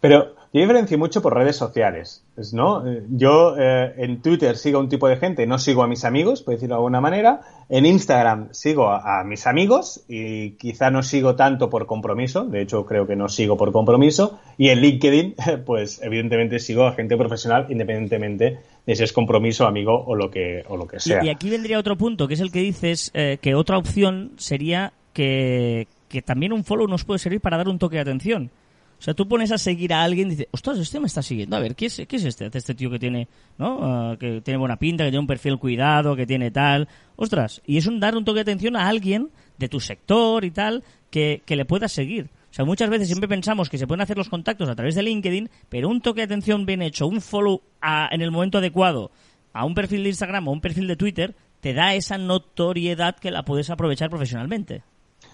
Pero 0.00 0.34
yo 0.52 0.62
diferencio 0.62 0.96
mucho 0.96 1.20
por 1.20 1.34
redes 1.34 1.56
sociales, 1.56 2.24
¿no? 2.52 2.82
Yo 3.10 3.54
eh, 3.58 3.92
en 3.98 4.22
Twitter 4.22 4.56
sigo 4.56 4.78
a 4.78 4.80
un 4.80 4.88
tipo 4.88 5.06
de 5.06 5.18
gente, 5.18 5.46
no 5.46 5.58
sigo 5.58 5.82
a 5.82 5.86
mis 5.86 6.04
amigos, 6.06 6.40
por 6.42 6.54
decirlo 6.54 6.76
de 6.76 6.78
alguna 6.78 7.02
manera. 7.02 7.40
En 7.68 7.84
Instagram 7.84 8.48
sigo 8.52 8.88
a, 8.88 9.20
a 9.20 9.24
mis 9.24 9.46
amigos 9.46 10.04
y 10.08 10.52
quizá 10.52 10.90
no 10.90 11.02
sigo 11.02 11.34
tanto 11.36 11.68
por 11.68 11.84
compromiso, 11.84 12.44
de 12.44 12.62
hecho 12.62 12.86
creo 12.86 13.06
que 13.06 13.14
no 13.14 13.28
sigo 13.28 13.58
por 13.58 13.72
compromiso. 13.72 14.38
Y 14.56 14.70
en 14.70 14.80
LinkedIn, 14.80 15.34
pues 15.66 16.00
evidentemente 16.02 16.60
sigo 16.60 16.86
a 16.86 16.92
gente 16.92 17.16
profesional 17.18 17.66
independientemente 17.68 18.58
de 18.86 18.96
si 18.96 19.02
es 19.02 19.12
compromiso, 19.12 19.66
amigo 19.66 20.02
o 20.06 20.14
lo 20.14 20.30
que, 20.30 20.64
o 20.68 20.78
lo 20.78 20.86
que 20.86 20.96
Y, 20.96 21.00
sea. 21.00 21.24
y 21.24 21.28
aquí 21.28 21.50
vendría 21.50 21.78
otro 21.78 21.96
punto, 21.96 22.26
que 22.26 22.34
es 22.34 22.40
el 22.40 22.50
que 22.50 22.60
dices 22.60 23.10
eh, 23.12 23.36
que 23.42 23.54
otra 23.54 23.76
opción 23.76 24.32
sería 24.38 24.94
que, 25.12 25.88
que 26.08 26.22
también 26.22 26.54
un 26.54 26.64
follow 26.64 26.86
nos 26.88 27.04
puede 27.04 27.18
servir 27.18 27.42
para 27.42 27.58
dar 27.58 27.68
un 27.68 27.78
toque 27.78 27.96
de 27.96 28.02
atención. 28.02 28.50
O 28.98 29.02
sea, 29.02 29.14
tú 29.14 29.28
pones 29.28 29.52
a 29.52 29.58
seguir 29.58 29.92
a 29.92 30.02
alguien 30.02 30.26
y 30.26 30.30
dices, 30.30 30.48
ostras, 30.50 30.78
este 30.78 30.98
me 30.98 31.06
está 31.06 31.22
siguiendo. 31.22 31.54
A 31.56 31.60
ver, 31.60 31.76
¿qué 31.76 31.86
es, 31.86 32.02
qué 32.08 32.16
es 32.16 32.24
este? 32.24 32.50
Este 32.52 32.74
tío 32.74 32.90
que 32.90 32.98
tiene, 32.98 33.28
¿no? 33.56 33.78
Ah, 33.82 34.16
que 34.18 34.40
tiene 34.40 34.58
buena 34.58 34.76
pinta, 34.76 35.04
que 35.04 35.10
tiene 35.10 35.20
un 35.20 35.26
perfil 35.28 35.56
cuidado, 35.58 36.16
que 36.16 36.26
tiene 36.26 36.50
tal. 36.50 36.88
Ostras, 37.16 37.62
y 37.64 37.76
es 37.76 37.86
un 37.86 38.00
dar 38.00 38.16
un 38.16 38.24
toque 38.24 38.38
de 38.38 38.42
atención 38.50 38.74
a 38.76 38.88
alguien 38.88 39.30
de 39.56 39.68
tu 39.68 39.78
sector 39.80 40.44
y 40.44 40.50
tal 40.50 40.82
que, 41.10 41.42
que 41.46 41.54
le 41.54 41.64
puedas 41.64 41.92
seguir. 41.92 42.30
O 42.50 42.54
sea, 42.54 42.64
muchas 42.64 42.90
veces 42.90 43.06
siempre 43.08 43.28
pensamos 43.28 43.68
que 43.70 43.78
se 43.78 43.86
pueden 43.86 44.00
hacer 44.00 44.16
los 44.16 44.28
contactos 44.28 44.68
a 44.68 44.74
través 44.74 44.94
de 44.96 45.02
LinkedIn, 45.02 45.48
pero 45.68 45.88
un 45.88 46.00
toque 46.00 46.22
de 46.22 46.24
atención 46.24 46.66
bien 46.66 46.82
hecho, 46.82 47.06
un 47.06 47.20
follow 47.20 47.62
a- 47.80 48.08
en 48.10 48.20
el 48.22 48.30
momento 48.32 48.58
adecuado 48.58 49.10
a 49.52 49.64
un 49.64 49.74
perfil 49.74 50.02
de 50.02 50.08
Instagram 50.08 50.48
o 50.48 50.52
un 50.52 50.60
perfil 50.60 50.88
de 50.88 50.96
Twitter, 50.96 51.36
te 51.60 51.72
da 51.72 51.94
esa 51.94 52.18
notoriedad 52.18 53.16
que 53.16 53.30
la 53.30 53.44
puedes 53.44 53.70
aprovechar 53.70 54.10
profesionalmente. 54.10 54.82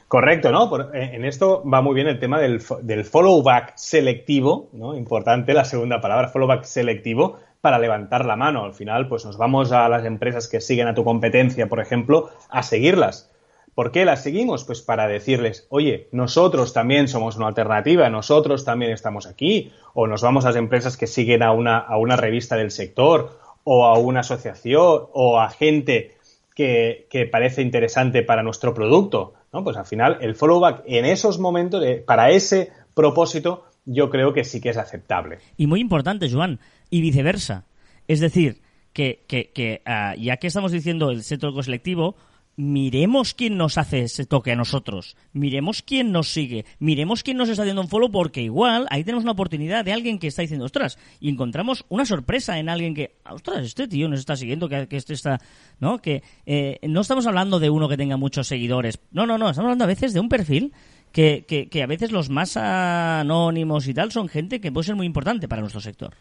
Correcto, 0.09 0.53
¿no? 0.53 0.69
Por- 0.69 0.91
en 0.95 1.25
esto 1.25 1.63
va 1.69 1.81
muy 1.81 1.95
bien 1.95 2.07
el 2.07 2.19
tema 2.21 2.39
del 2.41 3.05
follow 3.05 3.43
back 3.43 3.73
selectivo, 3.77 4.69
¿no? 4.73 4.95
Importante 4.95 5.55
la 5.55 5.65
segunda 5.65 6.01
palabra, 6.01 6.29
follow 6.29 6.47
back 6.47 6.65
selectivo, 6.65 7.37
para 7.61 7.79
levantar 7.79 8.27
la 8.27 8.37
mano. 8.37 8.65
Al 8.65 8.75
final, 8.75 9.09
pues 9.09 9.25
nos 9.25 9.39
vamos 9.39 9.73
a 9.73 9.89
las 9.89 10.05
empresas 10.05 10.47
que 10.49 10.61
siguen 10.61 10.87
a 10.87 10.95
tu 10.95 11.03
competencia, 11.03 11.67
por 11.67 11.81
ejemplo, 11.81 12.29
a 12.51 12.63
seguirlas. 12.63 13.31
¿Por 13.75 13.91
qué 13.91 14.05
las 14.05 14.23
seguimos? 14.23 14.63
Pues 14.65 14.83
para 14.83 15.09
decirles, 15.09 15.67
oye, 15.71 16.07
nosotros 16.13 16.73
también 16.75 17.09
somos 17.09 17.37
una 17.37 17.49
alternativa, 17.49 18.09
nosotros 18.11 18.65
también 18.65 18.93
estamos 18.93 19.27
aquí, 19.27 19.73
o 19.95 20.07
nos 20.07 20.23
vamos 20.23 20.45
a 20.45 20.49
las 20.49 20.57
empresas 20.57 20.97
que 20.97 21.09
siguen 21.09 21.43
a 21.43 21.51
una, 21.53 21.79
a 21.79 21.97
una 21.97 22.15
revista 22.17 22.55
del 22.57 22.71
sector, 22.71 23.31
o 23.65 23.87
a 23.87 23.99
una 23.99 24.21
asociación, 24.21 25.07
o 25.13 25.41
a 25.41 25.49
gente 25.51 26.13
que, 26.55 27.07
que 27.11 27.25
parece 27.27 27.63
interesante 27.63 28.23
para 28.23 28.43
nuestro 28.45 28.75
producto. 28.75 29.33
Pues 29.63 29.77
al 29.77 29.87
final, 29.87 30.19
el 30.21 30.35
follow 30.35 30.59
back 30.59 30.83
en 30.87 31.05
esos 31.05 31.39
momentos, 31.39 31.85
eh, 31.85 32.03
para 32.05 32.31
ese 32.31 32.73
propósito, 32.95 33.67
yo 33.85 34.11
creo 34.11 34.33
que 34.33 34.45
sí 34.45 34.61
que 34.61 34.71
es 34.71 34.77
aceptable. 34.77 35.39
Y 35.57 35.67
muy 35.67 35.81
importante, 35.81 36.31
Joan, 36.31 36.59
y 36.91 37.01
viceversa. 37.01 37.65
Es 38.09 38.21
decir, 38.21 38.63
que, 38.93 39.25
que, 39.27 39.51
que 39.53 39.83
ah, 39.85 40.15
ya 40.17 40.39
que 40.39 40.47
estamos 40.47 40.73
diciendo 40.73 41.11
el 41.11 41.23
centro 41.23 41.63
selectivo, 41.63 42.17
miremos 42.57 43.35
quién 43.35 43.57
nos 43.57 43.79
hace 43.79 44.03
ese 44.03 44.27
toque 44.27 44.53
a 44.53 44.57
nosotros, 44.57 45.17
miremos 45.33 45.83
quién 45.83 46.13
nos 46.13 46.33
sigue, 46.33 46.65
miremos 46.79 47.23
quién 47.23 47.37
nos 47.37 47.49
está 47.49 47.63
haciendo 47.63 47.83
un 47.83 47.89
follow, 47.89 48.11
porque 48.11 48.43
igual 48.43 48.87
ahí 48.91 49.05
tenemos 49.05 49.25
una 49.25 49.33
oportunidad 49.33 49.85
de 49.85 49.93
alguien 49.93 50.19
que 50.19 50.29
está 50.29 50.43
diciendo, 50.43 50.65
ostras, 50.65 50.99
y 51.21 51.29
encontramos 51.29 51.85
una 51.89 52.07
sorpresa 52.07 52.59
en 52.59 52.69
alguien 52.69 52.95
que, 52.95 53.17
ostras, 53.29 53.65
este 53.65 53.89
tío 53.89 54.09
nos 54.09 54.21
está 54.21 54.37
siguiendo, 54.37 54.69
que, 54.69 54.89
que 54.89 54.97
este 54.97 55.15
está, 55.15 55.41
¿no? 55.81 55.99
Que 55.99 56.23
eh, 56.47 56.79
no 56.83 57.01
estamos 57.01 57.27
hablando 57.27 57.59
de 57.59 57.71
uno 57.71 57.89
que 57.89 57.97
tenga 57.97 58.17
muchos 58.17 58.47
seguidores, 58.47 58.99
no, 59.11 59.27
no, 59.27 59.39
no, 59.39 59.51
estamos 59.51 59.67
hablando 59.67 59.85
a 59.85 59.89
veces 59.89 60.13
de 60.13 60.21
un 60.21 60.29
perfil 60.29 60.73
que, 61.13 61.45
que, 61.47 61.69
que 61.69 61.83
a 61.83 61.87
veces 61.87 62.13
los 62.13 62.29
más 62.31 62.57
anónimos 62.57 63.87
y 63.89 63.95
tal 63.95 64.13
son 64.13 64.29
gente 64.29 64.61
que 64.61 64.73
puede 64.73 64.87
ser 64.87 64.97
muy 64.97 65.07
importante 65.07 65.49
para 65.49 65.61
nuestro 65.61 65.81
sector. 65.81 66.15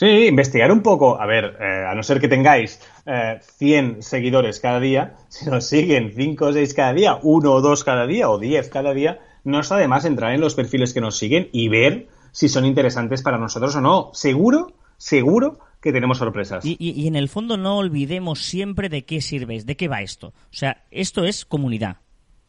Sí, 0.00 0.28
investigar 0.28 0.72
un 0.72 0.80
poco. 0.80 1.20
A 1.20 1.26
ver, 1.26 1.58
eh, 1.60 1.84
a 1.86 1.94
no 1.94 2.02
ser 2.02 2.20
que 2.22 2.28
tengáis 2.28 2.80
eh, 3.04 3.38
100 3.58 4.02
seguidores 4.02 4.58
cada 4.58 4.80
día, 4.80 5.16
si 5.28 5.44
nos 5.50 5.66
siguen 5.66 6.14
5 6.16 6.46
o 6.46 6.52
6 6.54 6.72
cada 6.72 6.94
día, 6.94 7.18
uno 7.22 7.52
o 7.52 7.60
dos 7.60 7.84
cada 7.84 8.06
día 8.06 8.30
o 8.30 8.38
10 8.38 8.70
cada 8.70 8.94
día, 8.94 9.20
no 9.44 9.60
está 9.60 9.76
de 9.76 9.88
más 9.88 10.06
entrar 10.06 10.32
en 10.32 10.40
los 10.40 10.54
perfiles 10.54 10.94
que 10.94 11.02
nos 11.02 11.18
siguen 11.18 11.50
y 11.52 11.68
ver 11.68 12.06
si 12.32 12.48
son 12.48 12.64
interesantes 12.64 13.20
para 13.20 13.36
nosotros 13.36 13.76
o 13.76 13.82
no. 13.82 14.08
Seguro, 14.14 14.72
seguro 14.96 15.58
que 15.82 15.92
tenemos 15.92 16.16
sorpresas. 16.16 16.64
Y, 16.64 16.76
y- 16.78 16.92
y 16.98 17.06
en 17.06 17.16
el 17.16 17.28
fondo 17.28 17.58
no 17.58 17.76
olvidemos 17.76 18.42
siempre 18.46 18.88
de 18.88 19.04
qué 19.04 19.20
sirves, 19.20 19.66
de 19.66 19.76
qué 19.76 19.88
va 19.88 20.00
esto. 20.00 20.28
O 20.28 20.32
sea, 20.52 20.82
esto 20.90 21.24
es 21.24 21.44
comunidad. 21.44 21.98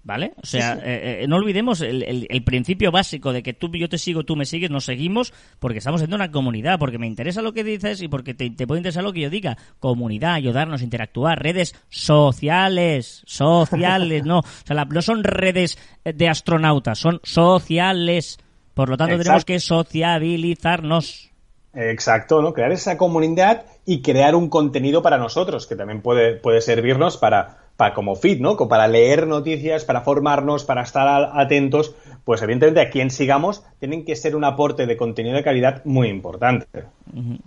¿Vale? 0.03 0.34
O 0.41 0.46
sea, 0.48 0.79
eh, 0.84 1.22
eh, 1.24 1.27
no 1.27 1.36
olvidemos 1.36 1.79
el, 1.81 2.01
el- 2.01 2.25
el 2.27 2.43
principio 2.43 2.91
básico 2.91 3.31
de 3.34 3.43
que 3.43 3.53
tú, 3.53 3.70
yo 3.74 3.88
te 3.88 4.00
sigo, 4.00 4.24
tú 4.24 4.36
me 4.36 4.46
sigues, 4.46 4.72
nos 4.72 4.86
seguimos, 4.86 5.31
porque 5.60 5.77
estamos 5.77 6.01
siendo 6.01 6.15
una 6.15 6.31
comunidad, 6.31 6.79
porque 6.79 6.98
me 6.98 7.05
interesa 7.05 7.43
lo 7.43 7.53
que 7.53 7.63
dices 7.63 8.01
y 8.01 8.08
porque 8.08 8.34
te, 8.34 8.50
te 8.50 8.65
puede 8.65 8.79
interesar 8.79 9.03
lo 9.03 9.13
que 9.13 9.20
yo 9.22 9.29
diga. 9.29 9.60
Comunidad, 9.79 10.34
ayudarnos, 10.34 10.81
interactuar, 10.81 11.43
redes 11.43 11.75
sociales, 11.89 13.22
sociales, 13.27 14.25
no, 14.25 14.39
o 14.39 14.43
sea, 14.65 14.75
la- 14.75 14.86
no 14.86 15.01
son 15.03 15.24
redes 15.24 15.77
de 16.03 16.27
astronautas, 16.27 16.98
son 16.98 17.20
sociales. 17.24 18.39
Por 18.74 18.89
lo 18.89 18.98
tanto, 18.98 19.12
tenemos 19.20 19.27
Exacto. 19.43 19.46
que 19.53 19.60
sociabilizarnos. 19.60 21.29
Exacto, 21.74 22.41
¿no? 22.41 22.53
Crear 22.53 22.72
esa 22.72 22.98
comunidad 22.98 23.65
y 23.86 24.01
crear 24.01 24.36
un 24.36 24.50
contenido 24.50 25.01
para 25.01 25.17
nosotros, 25.17 25.67
que 25.67 25.75
también 25.75 26.01
puede, 26.01 26.36
puede 26.36 26.60
servirnos 26.62 27.17
para, 27.17 27.60
para 27.81 27.95
como 27.95 28.15
feed, 28.15 28.39
¿no? 28.41 28.55
Para 28.67 28.88
leer 28.88 29.25
noticias, 29.25 29.85
para 29.85 30.01
formarnos, 30.01 30.65
para 30.65 30.83
estar 30.83 31.07
a- 31.07 31.41
atentos. 31.41 31.95
Pues 32.23 32.39
evidentemente 32.43 32.79
a 32.81 32.91
quien 32.91 33.09
sigamos 33.09 33.63
tienen 33.79 34.05
que 34.05 34.15
ser 34.15 34.35
un 34.35 34.43
aporte 34.43 34.85
de 34.85 34.95
contenido 34.95 35.35
de 35.35 35.43
calidad 35.43 35.83
muy 35.83 36.09
importante. 36.09 36.67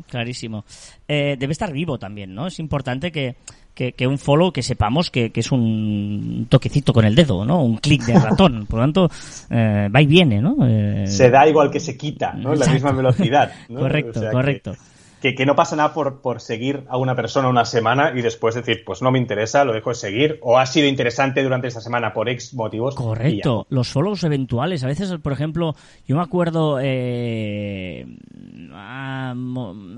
Clarísimo. 0.09 0.65
Eh, 1.07 1.37
debe 1.39 1.53
estar 1.53 1.73
vivo 1.73 1.99
también, 1.99 2.35
¿no? 2.35 2.49
Es 2.49 2.59
importante 2.59 3.13
que, 3.13 3.37
que, 3.75 3.93
que 3.93 4.07
un 4.09 4.19
follow, 4.19 4.53
que 4.53 4.63
sepamos 4.63 5.11
que, 5.13 5.31
que 5.31 5.39
es 5.41 5.53
un 5.53 6.47
toquecito 6.49 6.93
con 6.93 7.05
el 7.05 7.15
dedo, 7.15 7.45
¿no? 7.45 7.63
Un 7.63 7.77
clic 7.77 8.03
de 8.05 8.15
ratón. 8.19 8.67
Por 8.67 8.81
lo 8.81 8.83
tanto, 8.85 9.09
eh, 9.51 9.89
va 9.95 10.03
y 10.03 10.07
viene, 10.07 10.41
¿no? 10.41 10.57
Eh, 10.67 11.07
Se 11.07 11.31
da 11.31 11.47
igual 11.49 11.71
que 11.71 11.79
se 11.81 11.97
quita, 11.97 12.33
¿no? 12.33 12.55
La 12.57 12.67
misma 12.67 12.91
velocidad. 12.93 13.53
¿no? 13.69 13.81
Correcto, 13.87 14.19
O 14.19 14.23
sea, 14.23 14.31
que- 14.31 14.35
correcto. 14.37 14.73
Que, 14.73 14.94
que 15.33 15.47
no 15.47 15.55
pasa 15.55 15.77
nada 15.77 15.95
por, 15.95 16.21
por 16.21 16.41
seguir 16.41 16.85
a 16.89 16.99
una 16.99 17.15
persona 17.15 17.49
una 17.49 17.65
semana 17.65 18.13
y 18.15 18.21
después 18.21 18.55
decir, 18.57 18.83
pues 18.85 19.01
no 19.01 19.11
me 19.13 19.19
interesa, 19.19 19.65
lo 19.65 19.73
dejo 19.73 19.91
de 19.91 19.95
seguir, 19.97 20.39
o 20.43 20.59
ha 20.59 20.67
sido 20.67 20.89
interesante 20.89 21.43
durante 21.43 21.69
esta 21.69 21.81
semana 21.81 22.13
por 22.13 22.29
X 22.29 22.53
motivos. 22.55 22.95
Correcto, 22.97 23.67
los 23.71 23.89
follows 23.89 24.25
eventuales. 24.25 24.83
A 24.83 24.89
veces, 24.89 25.15
por 25.23 25.33
ejemplo, 25.33 25.75
yo 26.07 26.17
me 26.17 26.23
acuerdo. 26.23 26.79
Eh, 26.83 28.07
ah, 28.73 29.35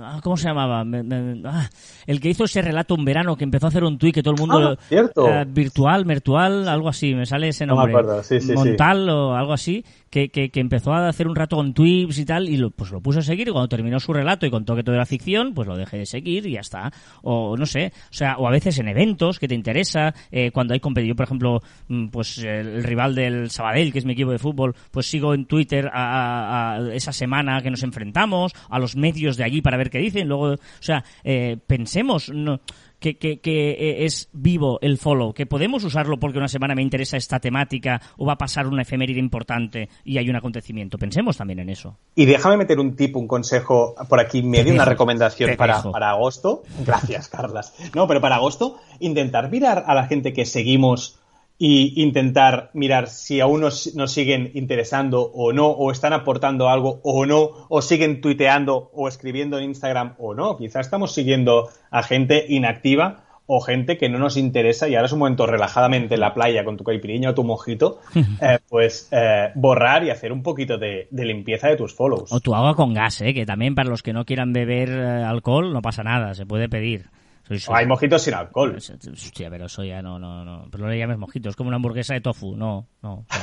ah, 0.02 0.20
¿Cómo 0.22 0.36
se 0.36 0.48
llamaba? 0.48 0.84
Me- 0.84 1.02
me- 1.02 1.40
ah, 1.48 1.68
el 2.06 2.20
que 2.20 2.28
hizo 2.28 2.44
ese 2.44 2.62
relato 2.62 2.94
un 2.94 3.04
verano 3.04 3.36
que 3.36 3.44
empezó 3.44 3.66
a 3.66 3.68
hacer 3.70 3.84
un 3.84 3.98
tuit 3.98 4.14
que 4.14 4.22
todo 4.22 4.34
el 4.34 4.40
mundo. 4.40 4.76
Ah, 4.78 4.82
cierto. 4.88 5.28
eh, 5.28 5.44
virtual, 5.48 6.04
virtual, 6.04 6.68
algo 6.68 6.88
así, 6.88 7.14
me 7.14 7.26
sale 7.26 7.48
ese 7.48 7.66
No 7.66 7.74
me 7.76 7.82
nombre. 7.82 8.00
acuerdo, 8.00 8.22
sí, 8.22 8.40
sí, 8.40 8.46
sí. 8.48 8.52
Montal 8.52 9.08
o 9.08 9.34
algo 9.34 9.52
así, 9.52 9.84
que, 10.28 10.50
empezó 10.54 10.92
a 10.92 11.08
hacer 11.08 11.28
un 11.28 11.36
rato 11.36 11.56
con 11.56 11.74
tweets 11.74 12.18
y 12.18 12.24
tal, 12.24 12.48
y 12.48 12.62
pues 12.70 12.90
lo 12.90 13.00
puso 13.00 13.20
a 13.20 13.22
seguir. 13.22 13.48
Y 13.48 13.50
cuando 13.52 13.68
terminó 13.68 14.00
su 14.00 14.12
relato 14.12 14.46
y 14.46 14.50
contó 14.50 14.74
que 14.74 14.82
todo 14.82 14.94
era 14.94 15.06
ficción, 15.06 15.54
pues 15.54 15.68
lo 15.68 15.76
dejé 15.76 15.98
de 15.98 16.06
seguir 16.06 16.46
y 16.46 16.52
ya 16.52 16.60
está. 16.60 16.92
O 17.22 17.56
no 17.56 17.66
sé, 17.66 17.92
o 18.10 18.14
sea, 18.14 18.36
o 18.38 18.48
a 18.48 18.50
veces 18.50 18.78
en 18.78 18.88
eventos 18.88 19.38
que 19.38 19.48
te 19.48 19.54
interesa, 19.54 20.14
eh, 20.30 20.50
cuando 20.50 20.74
hay 20.74 20.80
competición, 20.80 21.16
por 21.16 21.24
ejemplo, 21.24 21.62
mm, 21.88 22.08
pues 22.08 22.38
el 22.38 22.82
rival 22.82 23.14
del 23.14 23.50
Sabadell, 23.50 23.92
que 23.92 23.98
es 23.98 24.04
mi 24.04 24.14
equipo 24.14 24.30
de 24.30 24.38
fútbol, 24.38 24.74
pues 24.90 25.06
sigo 25.06 25.34
en 25.34 25.46
Twitter 25.46 25.90
a 25.92 26.80
esa 26.92 27.12
semana 27.12 27.60
que 27.62 27.70
nos 27.70 27.82
enfrentamos, 27.82 28.52
a 28.68 28.78
los 28.78 28.96
medios 28.96 29.36
de 29.36 29.44
allí 29.44 29.60
para 29.60 29.76
ver 29.76 29.90
qué 29.90 29.98
dicen. 29.98 30.28
Luego, 30.28 30.52
o 30.52 30.58
sea, 30.80 31.04
eh, 31.24 31.56
pensemos. 31.66 32.30
No, 32.30 32.60
que, 33.00 33.18
que, 33.18 33.40
que, 33.40 33.70
eh, 33.70 34.04
es 34.04 34.28
vivo 34.32 34.78
el 34.82 34.98
follow, 34.98 35.32
que 35.32 35.46
podemos 35.46 35.84
usarlo 35.84 36.18
porque 36.18 36.38
una 36.38 36.48
semana 36.48 36.74
me 36.74 36.82
interesa 36.82 37.16
esta 37.16 37.40
temática 37.40 38.00
o 38.16 38.26
va 38.26 38.34
a 38.34 38.38
pasar 38.38 38.66
una 38.66 38.82
efeméride 38.82 39.18
importante 39.18 39.88
y 40.04 40.18
hay 40.18 40.28
un 40.30 40.36
acontecimiento. 40.36 40.98
Pensemos 40.98 41.36
también 41.36 41.60
en 41.60 41.70
eso. 41.70 41.96
Y 42.14 42.26
déjame 42.26 42.56
meter 42.56 42.78
un 42.78 42.96
tip, 42.96 43.16
un 43.16 43.26
consejo 43.26 43.94
por 44.08 44.20
aquí 44.20 44.42
medio, 44.42 44.72
una 44.72 44.84
recomendación 44.84 45.56
para, 45.56 45.82
para 45.82 46.10
agosto. 46.10 46.62
Gracias, 46.84 47.28
Carlas. 47.28 47.74
No, 47.94 48.06
pero 48.06 48.20
para 48.20 48.36
agosto, 48.36 48.78
intentar 49.00 49.50
mirar 49.50 49.84
a 49.86 49.94
la 49.94 50.06
gente 50.06 50.32
que 50.32 50.44
seguimos 50.44 51.18
y 51.58 52.02
intentar 52.02 52.70
mirar 52.74 53.08
si 53.08 53.40
aún 53.40 53.62
nos, 53.62 53.94
nos 53.94 54.12
siguen 54.12 54.50
interesando 54.54 55.22
o 55.22 55.52
no, 55.52 55.68
o 55.68 55.90
están 55.90 56.12
aportando 56.12 56.68
algo 56.68 57.00
o 57.02 57.24
no, 57.24 57.66
o 57.68 57.82
siguen 57.82 58.20
tuiteando 58.20 58.90
o 58.92 59.08
escribiendo 59.08 59.58
en 59.58 59.64
Instagram 59.64 60.14
o 60.18 60.34
no. 60.34 60.56
Quizás 60.56 60.86
estamos 60.86 61.14
siguiendo 61.14 61.68
a 61.90 62.02
gente 62.02 62.44
inactiva 62.48 63.24
o 63.46 63.60
gente 63.60 63.96
que 63.96 64.08
no 64.08 64.18
nos 64.18 64.36
interesa 64.36 64.88
y 64.88 64.96
ahora 64.96 65.06
es 65.06 65.12
un 65.12 65.20
momento 65.20 65.46
relajadamente 65.46 66.14
en 66.14 66.20
la 66.20 66.34
playa 66.34 66.64
con 66.64 66.76
tu 66.76 66.84
caipiriña 66.84 67.30
o 67.30 67.34
tu 67.34 67.44
mojito, 67.44 68.00
eh, 68.40 68.58
pues 68.68 69.08
eh, 69.12 69.50
borrar 69.54 70.04
y 70.04 70.10
hacer 70.10 70.32
un 70.32 70.42
poquito 70.42 70.78
de, 70.78 71.08
de 71.10 71.24
limpieza 71.24 71.68
de 71.68 71.76
tus 71.76 71.94
follows. 71.94 72.32
O 72.32 72.40
tu 72.40 72.54
agua 72.54 72.74
con 72.74 72.92
gas, 72.92 73.20
¿eh? 73.20 73.32
que 73.32 73.46
también 73.46 73.74
para 73.74 73.88
los 73.88 74.02
que 74.02 74.12
no 74.12 74.24
quieran 74.24 74.52
beber 74.52 74.90
eh, 74.90 75.24
alcohol 75.24 75.72
no 75.72 75.80
pasa 75.80 76.02
nada, 76.02 76.34
se 76.34 76.44
puede 76.44 76.68
pedir. 76.68 77.06
Soy- 77.48 77.60
hay 77.74 77.86
mojitos 77.86 78.22
sin 78.22 78.34
alcohol. 78.34 78.76
Hostia, 78.76 79.48
pero 79.50 79.66
eso 79.66 79.84
ya 79.84 80.02
no, 80.02 80.18
no, 80.18 80.44
no. 80.44 80.66
Pero 80.70 80.84
no 80.84 80.90
le 80.90 80.98
llames 80.98 81.18
mojito, 81.18 81.48
es 81.48 81.56
como 81.56 81.68
una 81.68 81.76
hamburguesa 81.76 82.14
de 82.14 82.20
tofu. 82.20 82.56
No, 82.56 82.86
no. 83.02 83.24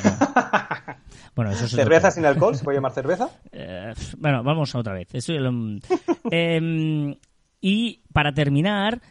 Bueno, 1.35 1.51
eso 1.51 1.65
es 1.65 1.71
¿Cerveza 1.71 2.11
sin 2.11 2.25
alcohol? 2.25 2.55
¿Se 2.55 2.63
puede 2.63 2.77
llamar 2.77 2.91
cerveza? 2.91 3.29
Eh, 3.51 3.93
bueno, 4.17 4.43
vamos 4.43 4.73
a 4.75 4.79
otra 4.79 4.93
vez. 4.93 5.07
Em, 6.31 7.15
y 7.61 8.01
para 8.11 8.33
terminar, 8.33 9.01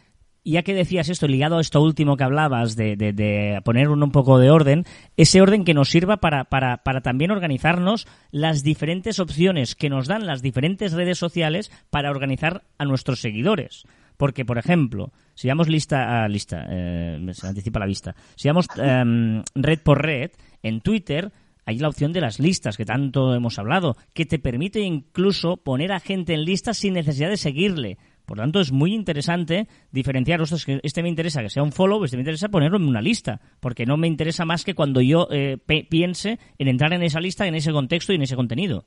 ya 0.45 0.61
que 0.63 0.73
decías 0.73 1.09
esto, 1.09 1.27
ligado 1.27 1.57
a 1.57 1.61
esto 1.61 1.81
último 1.81 2.15
que 2.17 2.23
hablabas, 2.23 2.75
de, 2.75 2.95
de- 2.95 3.13
de 3.13 3.61
poner 3.63 3.89
un, 3.89 4.03
un 4.03 4.11
poco 4.11 4.39
de 4.39 4.51
orden, 4.51 4.85
ese 5.17 5.41
orden 5.41 5.63
que 5.65 5.73
nos 5.73 5.89
sirva 5.89 6.17
para, 6.17 6.45
para, 6.45 6.77
para 6.83 7.01
también 7.01 7.31
organizarnos 7.31 8.07
las 8.31 8.63
diferentes 8.63 9.19
opciones 9.19 9.75
que 9.75 9.89
nos 9.89 10.07
dan 10.07 10.25
las 10.25 10.41
diferentes 10.41 10.93
redes 10.93 11.17
sociales 11.17 11.71
para 11.89 12.09
organizar 12.11 12.63
a 12.77 12.85
nuestros 12.85 13.19
seguidores. 13.21 13.85
Porque, 14.17 14.45
por 14.45 14.57
ejemplo, 14.57 15.11
si 15.33 15.47
vamos 15.47 15.67
lista 15.67 16.23
a 16.23 16.27
lista, 16.27 16.65
eh, 16.69 17.19
se 17.31 17.47
anticipa 17.47 17.79
la 17.79 17.85
vista, 17.85 18.15
si 18.35 18.47
vamos 18.47 18.67
em, 18.77 19.43
red 19.55 19.79
por 19.79 20.01
red, 20.01 20.31
en 20.61 20.81
Twitter 20.81 21.31
hay 21.65 21.79
la 21.79 21.87
opción 21.87 22.11
de 22.13 22.21
las 22.21 22.39
listas 22.39 22.77
que 22.77 22.85
tanto 22.85 23.33
hemos 23.33 23.57
hablado, 23.57 23.95
que 24.13 24.25
te 24.25 24.39
permite 24.39 24.81
incluso 24.81 25.57
poner 25.57 25.93
a 25.93 25.99
gente 25.99 26.33
en 26.33 26.43
listas 26.43 26.77
sin 26.77 26.93
necesidad 26.93 27.29
de 27.29 27.37
seguirle. 27.37 27.97
Por 28.25 28.37
tanto, 28.37 28.61
es 28.61 28.71
muy 28.71 28.93
interesante 28.93 29.67
diferenciar, 29.91 30.41
ostras, 30.41 30.65
que 30.65 30.79
este 30.83 31.03
me 31.03 31.09
interesa 31.09 31.41
que 31.41 31.49
sea 31.49 31.63
un 31.63 31.73
follow, 31.73 32.03
este 32.03 32.15
me 32.15 32.21
interesa 32.21 32.49
ponerlo 32.49 32.77
en 32.77 32.87
una 32.87 33.01
lista, 33.01 33.41
porque 33.59 33.85
no 33.85 33.97
me 33.97 34.07
interesa 34.07 34.45
más 34.45 34.63
que 34.63 34.75
cuando 34.75 35.01
yo 35.01 35.27
eh, 35.31 35.57
piense 35.89 36.39
en 36.57 36.67
entrar 36.67 36.93
en 36.93 37.03
esa 37.03 37.19
lista, 37.19 37.47
en 37.47 37.55
ese 37.55 37.71
contexto 37.71 38.13
y 38.13 38.15
en 38.15 38.21
ese 38.21 38.35
contenido. 38.35 38.85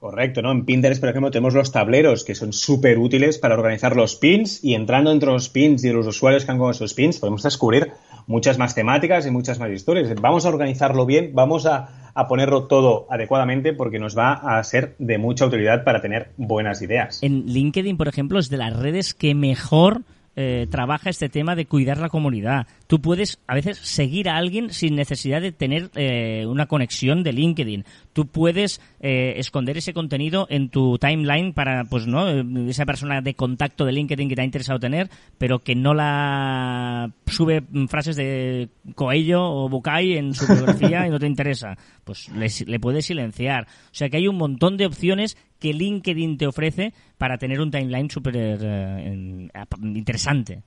Correcto, 0.00 0.40
¿no? 0.40 0.50
En 0.50 0.64
Pinterest, 0.64 0.98
por 0.98 1.10
ejemplo, 1.10 1.30
tenemos 1.30 1.52
los 1.52 1.72
tableros 1.72 2.24
que 2.24 2.34
son 2.34 2.54
súper 2.54 2.98
útiles 2.98 3.36
para 3.36 3.54
organizar 3.54 3.94
los 3.94 4.16
pins 4.16 4.64
y 4.64 4.72
entrando 4.72 5.12
entre 5.12 5.30
los 5.30 5.50
pins 5.50 5.84
y 5.84 5.92
los 5.92 6.06
usuarios 6.06 6.46
que 6.46 6.50
han 6.50 6.56
con 6.56 6.70
esos 6.70 6.94
pins 6.94 7.18
podemos 7.18 7.42
descubrir 7.42 7.92
muchas 8.26 8.56
más 8.56 8.74
temáticas 8.74 9.26
y 9.26 9.30
muchas 9.30 9.58
más 9.58 9.70
historias. 9.70 10.10
Vamos 10.18 10.46
a 10.46 10.48
organizarlo 10.48 11.04
bien, 11.04 11.32
vamos 11.34 11.66
a, 11.66 12.12
a 12.14 12.28
ponerlo 12.28 12.64
todo 12.64 13.08
adecuadamente 13.10 13.74
porque 13.74 13.98
nos 13.98 14.16
va 14.16 14.32
a 14.32 14.64
ser 14.64 14.94
de 14.98 15.18
mucha 15.18 15.44
utilidad 15.44 15.84
para 15.84 16.00
tener 16.00 16.30
buenas 16.38 16.80
ideas. 16.80 17.22
En 17.22 17.44
LinkedIn, 17.44 17.98
por 17.98 18.08
ejemplo, 18.08 18.38
es 18.38 18.48
de 18.48 18.56
las 18.56 18.74
redes 18.74 19.12
que 19.12 19.34
mejor 19.34 20.00
eh, 20.36 20.68
trabaja 20.70 21.10
este 21.10 21.28
tema 21.28 21.56
de 21.56 21.66
cuidar 21.66 21.98
la 21.98 22.08
comunidad. 22.08 22.66
Tú 22.86 23.00
puedes 23.00 23.40
a 23.46 23.54
veces 23.54 23.78
seguir 23.78 24.28
a 24.28 24.36
alguien 24.36 24.70
sin 24.70 24.94
necesidad 24.94 25.40
de 25.40 25.50
tener 25.50 25.90
eh, 25.96 26.46
una 26.46 26.66
conexión 26.66 27.22
de 27.22 27.32
LinkedIn. 27.32 27.84
Tú 28.12 28.26
puedes 28.26 28.80
eh, 29.00 29.34
esconder 29.38 29.76
ese 29.76 29.92
contenido 29.92 30.46
en 30.48 30.68
tu 30.68 30.98
timeline 30.98 31.52
para, 31.52 31.84
pues, 31.84 32.06
¿no? 32.06 32.28
Esa 32.68 32.86
persona 32.86 33.20
de 33.20 33.34
contacto 33.34 33.84
de 33.84 33.92
LinkedIn 33.92 34.28
que 34.28 34.36
te 34.36 34.42
ha 34.42 34.44
interesado 34.44 34.78
tener, 34.78 35.10
pero 35.36 35.58
que 35.58 35.74
no 35.74 35.94
la 35.94 37.10
sube 37.26 37.62
frases 37.88 38.16
de 38.16 38.68
Coello 38.94 39.42
o 39.42 39.68
Bucay 39.68 40.16
en 40.16 40.34
su 40.34 40.46
biografía 40.46 41.06
y 41.06 41.10
no 41.10 41.18
te 41.18 41.26
interesa. 41.26 41.76
Pues 42.04 42.28
le 42.28 42.80
puedes 42.80 43.06
silenciar. 43.06 43.64
O 43.64 43.94
sea 43.94 44.08
que 44.08 44.16
hay 44.16 44.28
un 44.28 44.36
montón 44.36 44.76
de 44.76 44.86
opciones 44.86 45.36
que 45.60 45.72
LinkedIn 45.72 46.38
te 46.38 46.46
ofrece 46.46 46.92
para 47.18 47.38
tener 47.38 47.60
un 47.60 47.70
timeline 47.70 48.10
súper 48.10 48.34
eh, 48.36 49.48
interesante. 49.82 50.62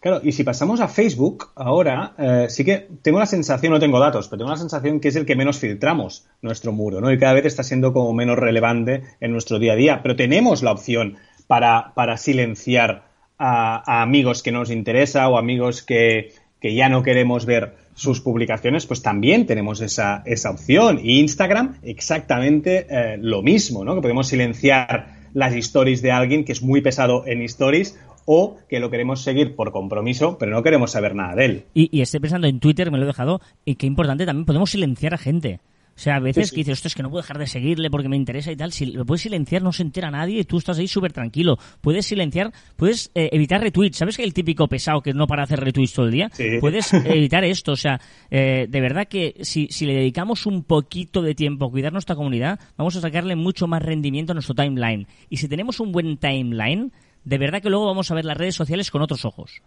Claro, 0.00 0.20
y 0.22 0.32
si 0.32 0.44
pasamos 0.44 0.80
a 0.80 0.88
Facebook, 0.88 1.50
ahora 1.56 2.14
eh, 2.18 2.46
sí 2.48 2.64
que 2.64 2.88
tengo 3.02 3.18
la 3.18 3.26
sensación, 3.26 3.72
no 3.72 3.80
tengo 3.80 3.98
datos, 3.98 4.28
pero 4.28 4.38
tengo 4.38 4.50
la 4.50 4.56
sensación 4.56 5.00
que 5.00 5.08
es 5.08 5.16
el 5.16 5.26
que 5.26 5.34
menos 5.34 5.58
filtramos 5.58 6.26
nuestro 6.42 6.72
muro, 6.72 7.00
¿no? 7.00 7.10
Y 7.10 7.18
cada 7.18 7.32
vez 7.32 7.46
está 7.46 7.62
siendo 7.62 7.92
como 7.92 8.12
menos 8.12 8.38
relevante 8.38 9.02
en 9.20 9.32
nuestro 9.32 9.58
día 9.58 9.72
a 9.72 9.76
día. 9.76 10.02
Pero 10.02 10.14
tenemos 10.14 10.62
la 10.62 10.72
opción 10.72 11.16
para, 11.46 11.94
para 11.94 12.16
silenciar 12.16 13.08
a, 13.38 13.82
a 13.90 14.02
amigos 14.02 14.42
que 14.42 14.52
no 14.52 14.60
nos 14.60 14.70
interesa 14.70 15.28
o 15.28 15.38
amigos 15.38 15.82
que, 15.82 16.34
que 16.60 16.74
ya 16.74 16.88
no 16.88 17.02
queremos 17.02 17.46
ver 17.46 17.76
sus 17.94 18.20
publicaciones, 18.20 18.86
pues 18.86 19.02
también 19.02 19.46
tenemos 19.46 19.80
esa, 19.80 20.22
esa 20.24 20.50
opción. 20.50 21.00
Y 21.02 21.20
Instagram, 21.20 21.78
exactamente 21.82 22.86
eh, 22.88 23.16
lo 23.20 23.42
mismo, 23.42 23.84
¿no? 23.84 23.94
Que 23.94 24.02
podemos 24.02 24.28
silenciar 24.28 25.18
las 25.34 25.54
stories 25.54 26.02
de 26.02 26.12
alguien 26.12 26.44
que 26.44 26.52
es 26.52 26.62
muy 26.62 26.80
pesado 26.80 27.26
en 27.26 27.42
stories 27.42 27.98
o 28.24 28.58
que 28.68 28.78
lo 28.78 28.90
queremos 28.90 29.22
seguir 29.22 29.56
por 29.56 29.72
compromiso, 29.72 30.36
pero 30.38 30.52
no 30.52 30.62
queremos 30.62 30.90
saber 30.90 31.14
nada 31.14 31.34
de 31.34 31.44
él. 31.44 31.64
Y, 31.74 31.96
y 31.96 32.02
estoy 32.02 32.20
pensando 32.20 32.46
en 32.46 32.60
Twitter, 32.60 32.90
me 32.90 32.98
lo 32.98 33.04
he 33.04 33.06
dejado, 33.06 33.40
y 33.64 33.76
qué 33.76 33.86
importante 33.86 34.26
también, 34.26 34.44
podemos 34.44 34.70
silenciar 34.70 35.14
a 35.14 35.18
gente. 35.18 35.60
O 35.98 36.00
sea, 36.00 36.14
a 36.14 36.20
veces 36.20 36.44
Sí, 36.44 36.50
sí. 36.50 36.54
que 36.54 36.60
dices, 36.60 36.74
ostras, 36.74 36.92
es 36.92 36.94
que 36.94 37.02
no 37.02 37.10
puedo 37.10 37.22
dejar 37.22 37.38
de 37.38 37.48
seguirle 37.48 37.90
porque 37.90 38.08
me 38.08 38.14
interesa 38.14 38.52
y 38.52 38.56
tal. 38.56 38.70
Si 38.70 38.86
lo 38.86 39.04
puedes 39.04 39.22
silenciar, 39.22 39.62
no 39.62 39.72
se 39.72 39.82
entera 39.82 40.12
nadie 40.12 40.38
y 40.38 40.44
tú 40.44 40.58
estás 40.58 40.78
ahí 40.78 40.86
súper 40.86 41.12
tranquilo. 41.12 41.58
Puedes 41.80 42.06
silenciar, 42.06 42.52
puedes 42.76 43.10
eh, 43.16 43.30
evitar 43.32 43.60
retweets. 43.60 43.96
¿Sabes 43.96 44.16
que 44.16 44.22
el 44.22 44.32
típico 44.32 44.68
pesado 44.68 45.00
que 45.02 45.12
no 45.12 45.26
para 45.26 45.42
hacer 45.42 45.58
retweets 45.58 45.94
todo 45.94 46.06
el 46.06 46.12
día? 46.12 46.30
Sí. 46.32 46.58
Puedes 46.60 46.92
evitar 46.92 47.42
esto. 47.42 47.72
O 47.72 47.76
sea, 47.76 48.00
eh, 48.30 48.68
de 48.70 48.80
verdad 48.80 49.08
que 49.08 49.34
si, 49.40 49.66
si 49.72 49.86
le 49.86 49.94
dedicamos 49.94 50.46
un 50.46 50.62
poquito 50.62 51.20
de 51.20 51.34
tiempo 51.34 51.66
a 51.66 51.70
cuidar 51.72 51.92
nuestra 51.92 52.14
comunidad, 52.14 52.60
vamos 52.76 52.94
a 52.94 53.00
sacarle 53.00 53.34
mucho 53.34 53.66
más 53.66 53.82
rendimiento 53.82 54.30
a 54.30 54.34
nuestro 54.34 54.54
timeline. 54.54 55.08
Y 55.28 55.38
si 55.38 55.48
tenemos 55.48 55.80
un 55.80 55.90
buen 55.90 56.16
timeline, 56.18 56.92
de 57.24 57.38
verdad 57.38 57.60
que 57.60 57.70
luego 57.70 57.86
vamos 57.86 58.08
a 58.12 58.14
ver 58.14 58.24
las 58.24 58.36
redes 58.38 58.54
sociales 58.54 58.92
con 58.92 59.02
otros 59.02 59.24
ojos. 59.24 59.62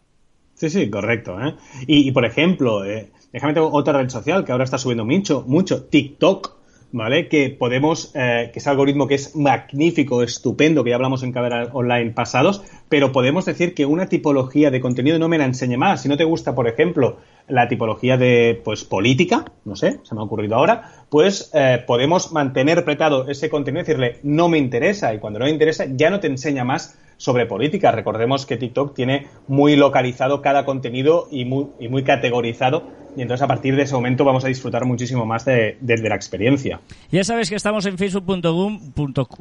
Sí, 0.62 0.69
sí, 0.69 0.91
correcto. 0.91 1.41
¿eh? 1.41 1.56
Y, 1.88 2.08
y, 2.08 2.12
por 2.12 2.24
ejemplo, 2.24 2.86
eh, 2.86 3.10
déjame 3.34 3.56
tengo 3.56 3.71
otra 3.74 3.93
red 3.93 4.10
social 4.10 4.45
que 4.45 4.52
ahora 4.52 4.63
está 4.63 4.78
subiendo 4.78 5.04
mucho, 5.06 5.43
mucho, 5.47 5.86
TikTok, 5.86 6.54
¿vale? 6.91 7.28
Que 7.30 7.50
podemos, 7.50 8.12
eh, 8.13 8.52
que 8.54 8.60
es 8.60 8.67
algoritmo 8.67 9.08
que 9.08 9.15
es 9.15 9.36
magnífico, 9.36 10.21
estupendo, 10.21 10.84
que 10.84 10.91
ya 10.91 10.97
hablamos 10.97 11.24
en 11.24 11.32
Caber 11.32 11.69
Online 11.74 12.12
pasados, 12.12 12.62
pero 12.89 13.12
podemos 13.12 13.45
decir 13.45 13.74
que 13.74 13.88
una 13.88 14.06
tipología 14.06 14.69
de 14.69 14.82
contenido 14.82 15.17
no 15.17 15.28
me 15.30 15.39
la 15.39 15.45
enseñe 15.45 15.78
más. 15.78 16.04
Si 16.04 16.10
no 16.10 16.15
te 16.15 16.26
gusta, 16.26 16.54
por 16.54 16.67
ejemplo, 16.67 17.17
la 17.47 17.67
tipología 17.67 18.17
de 18.17 18.62
pues 18.63 18.84
política, 18.84 19.45
no 19.65 19.76
sé, 19.76 20.00
se 20.04 20.13
me 20.13 20.21
ha 20.21 20.26
ocurrido 20.26 20.58
ahora, 20.58 21.06
pues 21.10 21.50
eh, 21.56 21.84
podemos 21.88 22.34
mantener 22.34 22.78
apretado 22.78 23.28
ese 23.28 23.50
contenido 23.50 23.82
y 23.82 23.86
decirle 23.86 24.19
no 24.21 24.47
me 24.47 24.60
interesa 24.60 25.12
y 25.12 25.17
cuando 25.17 25.39
no 25.39 25.45
me 25.45 25.52
interesa 25.52 25.86
ya 25.89 26.12
no 26.12 26.19
te 26.19 26.28
enseña 26.28 26.63
más 26.63 27.00
sobre 27.21 27.45
política. 27.45 27.91
Recordemos 27.91 28.47
que 28.47 28.57
TikTok 28.57 28.95
tiene 28.95 29.27
muy 29.47 29.75
localizado 29.75 30.41
cada 30.41 30.65
contenido 30.65 31.27
y 31.29 31.45
muy, 31.45 31.67
y 31.79 31.88
muy 31.88 32.03
categorizado 32.03 32.88
y 33.15 33.21
entonces 33.21 33.43
a 33.43 33.47
partir 33.47 33.75
de 33.75 33.84
ese 33.84 33.93
momento 33.93 34.25
vamos 34.25 34.43
a 34.43 34.47
disfrutar 34.47 34.86
muchísimo 34.86 35.23
más 35.23 35.45
de, 35.45 35.77
de, 35.81 35.97
de 35.97 36.10
la 36.10 36.15
experiencia. 36.15 36.79
Ya 37.12 37.23
sabes 37.23 37.47
que 37.49 37.55
estamos 37.55 37.86
en 37.86 37.97
facebook.com. 37.97 38.91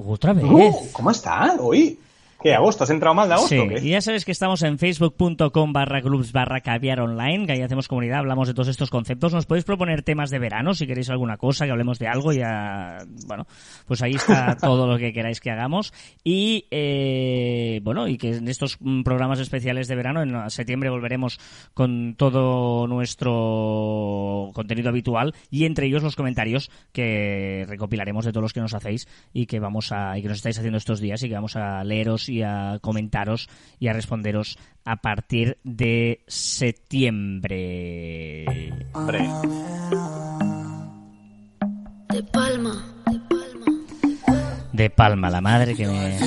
Otra 0.07 0.35
vez. 0.35 0.45
Uh, 0.45 0.93
¿Cómo 0.93 1.11
está? 1.11 1.57
Hoy. 1.59 1.99
¿Qué, 2.43 2.55
agosto? 2.55 2.85
¿Has 2.85 2.91
entrado 2.91 3.15
mal 3.15 3.29
de 3.29 3.35
agosto? 3.35 3.55
Sí, 3.55 3.59
o 3.59 3.69
qué? 3.69 3.81
y 3.83 3.91
ya 3.91 4.01
sabes 4.01 4.25
que 4.25 4.33
estamos 4.33 4.63
en 4.63 4.79
facebook.com 4.79 5.73
barra 5.75 6.01
groups 6.01 6.33
barra 6.33 6.63
caviar 6.63 7.01
online, 7.01 7.45
que 7.45 7.53
ahí 7.53 7.61
hacemos 7.61 7.87
comunidad, 7.87 8.21
hablamos 8.21 8.49
de 8.49 8.55
todos 8.55 8.69
estos 8.69 8.89
conceptos. 8.89 9.35
Nos 9.35 9.45
podéis 9.45 9.65
proponer 9.65 10.03
temas 10.03 10.31
de 10.31 10.39
verano, 10.39 10.73
si 10.73 10.87
queréis 10.87 11.11
alguna 11.11 11.37
cosa, 11.37 11.67
que 11.67 11.73
hablemos 11.73 11.99
de 11.99 12.09
algo, 12.09 12.33
ya, 12.33 13.05
bueno, 13.27 13.47
pues 13.87 14.01
ahí 14.01 14.13
está 14.13 14.57
todo 14.61 14.87
lo 14.87 14.97
que 14.97 15.13
queráis 15.13 15.39
que 15.39 15.51
hagamos. 15.51 15.93
Y, 16.25 16.67
eh, 16.71 17.81
bueno, 17.83 18.09
y 18.09 18.17
que 18.17 18.37
en 18.37 18.49
estos 18.49 18.79
mm, 18.81 19.03
programas 19.03 19.39
especiales 19.39 19.87
de 19.87 19.97
verano, 19.97 20.23
en 20.23 20.51
septiembre 20.51 20.89
volveremos 20.89 21.39
con 21.75 22.15
todo 22.17 22.87
nuestro 22.87 24.51
contenido 24.55 24.89
habitual 24.89 25.35
y 25.51 25.67
entre 25.67 25.87
ellos 25.87 26.03
los 26.03 26.17
comentarios 26.17 26.71
que 26.93 27.67
recopilaremos 27.69 28.25
de 28.25 28.33
todos 28.33 28.43
los 28.43 28.53
que 28.55 28.61
nos 28.61 28.73
hacéis 28.73 29.09
y 29.35 29.45
que 29.45 29.61
vamos 29.61 29.93
a, 29.93 30.17
y 30.17 30.23
que 30.23 30.29
nos 30.29 30.39
estáis 30.39 30.59
haciendo 30.59 30.79
estos 30.79 31.01
días 31.01 31.23
y 31.23 31.29
que 31.29 31.35
vamos 31.35 31.57
a 31.57 31.85
leeros 31.85 32.30
y 32.31 32.43
a 32.43 32.79
comentaros 32.81 33.49
y 33.79 33.89
a 33.89 33.93
responderos 33.93 34.59
a 34.85 34.97
partir 34.97 35.59
de 35.65 36.23
septiembre. 36.27 37.67
Hombre. 38.93 39.29
De 42.09 42.23
palma, 42.25 42.85
de 43.07 43.21
palma. 43.21 43.67
De 44.73 44.91
Palma, 44.91 45.31
la 45.31 45.41
madre 45.41 45.75
que 45.75 45.87
me... 45.87 46.19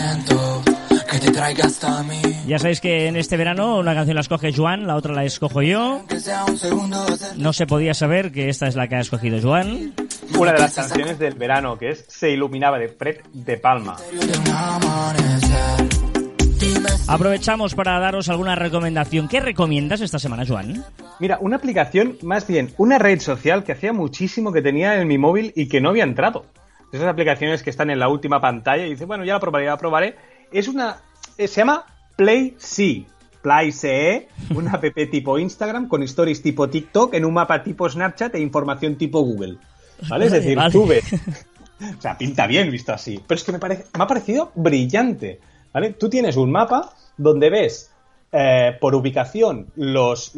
Ya 2.47 2.59
sabéis 2.59 2.81
que 2.81 3.07
en 3.07 3.15
este 3.15 3.37
verano 3.37 3.77
una 3.77 3.93
canción 3.93 4.15
la 4.15 4.21
escoge 4.21 4.51
Joan, 4.53 4.87
la 4.87 4.95
otra 4.95 5.13
la 5.13 5.23
escojo 5.23 5.61
yo. 5.61 6.03
No 7.37 7.53
se 7.53 7.67
podía 7.67 7.93
saber 7.93 8.31
que 8.31 8.49
esta 8.49 8.67
es 8.67 8.75
la 8.75 8.87
que 8.87 8.95
ha 8.95 8.99
escogido 8.99 9.39
Joan. 9.41 9.93
Una 10.37 10.53
de 10.53 10.59
las 10.59 10.75
canciones 10.75 11.19
del 11.19 11.35
verano 11.35 11.77
que 11.77 11.91
es 11.91 12.05
Se 12.07 12.31
iluminaba 12.31 12.79
de 12.79 12.89
Fred 12.89 13.21
de 13.33 13.57
Palma. 13.57 13.95
Aprovechamos 17.13 17.75
para 17.75 17.99
daros 17.99 18.27
alguna 18.29 18.55
recomendación. 18.55 19.27
¿Qué 19.27 19.39
recomiendas 19.39 20.01
esta 20.01 20.17
semana, 20.17 20.45
Joan? 20.47 20.83
Mira, 21.19 21.37
una 21.41 21.57
aplicación, 21.57 22.17
más 22.23 22.47
bien, 22.47 22.73
una 22.77 22.97
red 22.97 23.19
social 23.19 23.63
que 23.63 23.71
hacía 23.73 23.93
muchísimo 23.93 24.51
que 24.51 24.61
tenía 24.63 24.99
en 24.99 25.07
mi 25.07 25.17
móvil 25.19 25.53
y 25.55 25.67
que 25.67 25.79
no 25.79 25.89
había 25.89 26.03
entrado. 26.05 26.45
Esas 26.91 27.07
aplicaciones 27.07 27.61
que 27.61 27.69
están 27.69 27.89
en 27.91 27.99
la 27.99 28.07
última 28.09 28.41
pantalla 28.41 28.85
y 28.85 28.91
dice, 28.91 29.05
bueno, 29.05 29.23
ya 29.25 29.33
la 29.33 29.39
probaré, 29.39 29.65
ya 29.65 29.71
la 29.71 29.77
probaré. 29.77 30.15
Es 30.51 30.67
una. 30.67 30.97
eh, 31.37 31.47
se 31.47 31.61
llama 31.61 31.85
Play 32.15 32.55
C. 32.57 33.05
Play 33.43 33.71
CE, 33.71 34.27
una 34.55 34.71
app 34.73 34.85
tipo 35.11 35.37
Instagram 35.37 35.87
con 35.87 36.01
stories 36.03 36.41
tipo 36.41 36.67
TikTok 36.69 37.13
en 37.13 37.25
un 37.25 37.33
mapa 37.33 37.61
tipo 37.61 37.87
Snapchat 37.89 38.33
e 38.35 38.39
información 38.39 38.95
tipo 38.95 39.21
Google. 39.21 39.57
¿Vale? 40.09 40.25
Es 40.25 40.31
Vale, 40.31 40.41
decir, 40.41 40.57
vale. 40.57 40.71
tú 40.71 40.87
ves. 40.87 41.05
O 41.97 42.01
sea, 42.01 42.17
pinta 42.17 42.47
bien 42.47 42.71
visto 42.71 42.93
así. 42.93 43.19
Pero 43.27 43.37
es 43.37 43.43
que 43.43 43.51
me, 43.51 43.59
parece, 43.59 43.85
me 43.97 44.03
ha 44.03 44.07
parecido 44.07 44.51
brillante. 44.55 45.41
¿Vale? 45.73 45.89
Tú 45.93 46.09
tienes 46.09 46.37
un 46.37 46.49
mapa 46.49 46.93
donde 47.17 47.49
ves 47.49 47.91
eh, 48.31 48.77
por 48.81 48.95
ubicación 48.95 49.67
los, 49.75 50.33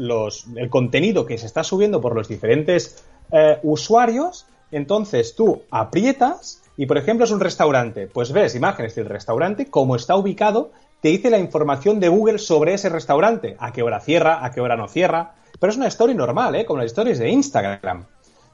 el 0.56 0.70
contenido 0.70 1.26
que 1.26 1.38
se 1.38 1.46
está 1.46 1.64
subiendo 1.64 2.02
por 2.02 2.14
los 2.14 2.28
diferentes 2.28 3.06
eh, 3.32 3.60
usuarios. 3.64 4.46
Entonces 4.72 5.36
tú 5.36 5.64
aprietas 5.72 6.62
y, 6.78 6.88
por 6.88 6.98
ejemplo, 6.98 7.24
es 7.24 7.32
un 7.32 7.40
restaurante. 7.40 8.08
Pues 8.08 8.32
ves 8.32 8.56
imágenes 8.56 8.96
del 8.96 9.06
restaurante, 9.06 9.68
cómo 9.68 9.96
está 9.96 10.16
ubicado, 10.16 10.72
te 11.02 11.10
dice 11.10 11.30
la 11.30 11.38
información 11.38 12.00
de 12.00 12.10
Google 12.10 12.40
sobre 12.40 12.74
ese 12.74 12.90
restaurante. 12.90 13.56
A 13.60 13.72
qué 13.72 13.84
hora 13.84 14.02
cierra, 14.02 14.44
a 14.44 14.52
qué 14.52 14.60
hora 14.60 14.76
no 14.76 14.88
cierra. 14.88 15.36
Pero 15.60 15.72
es 15.72 15.78
una 15.78 15.88
story 15.88 16.16
normal, 16.16 16.56
¿eh? 16.56 16.66
Como 16.66 16.80
las 16.80 16.88
stories 16.88 17.20
de 17.20 17.30
Instagram. 17.30 18.06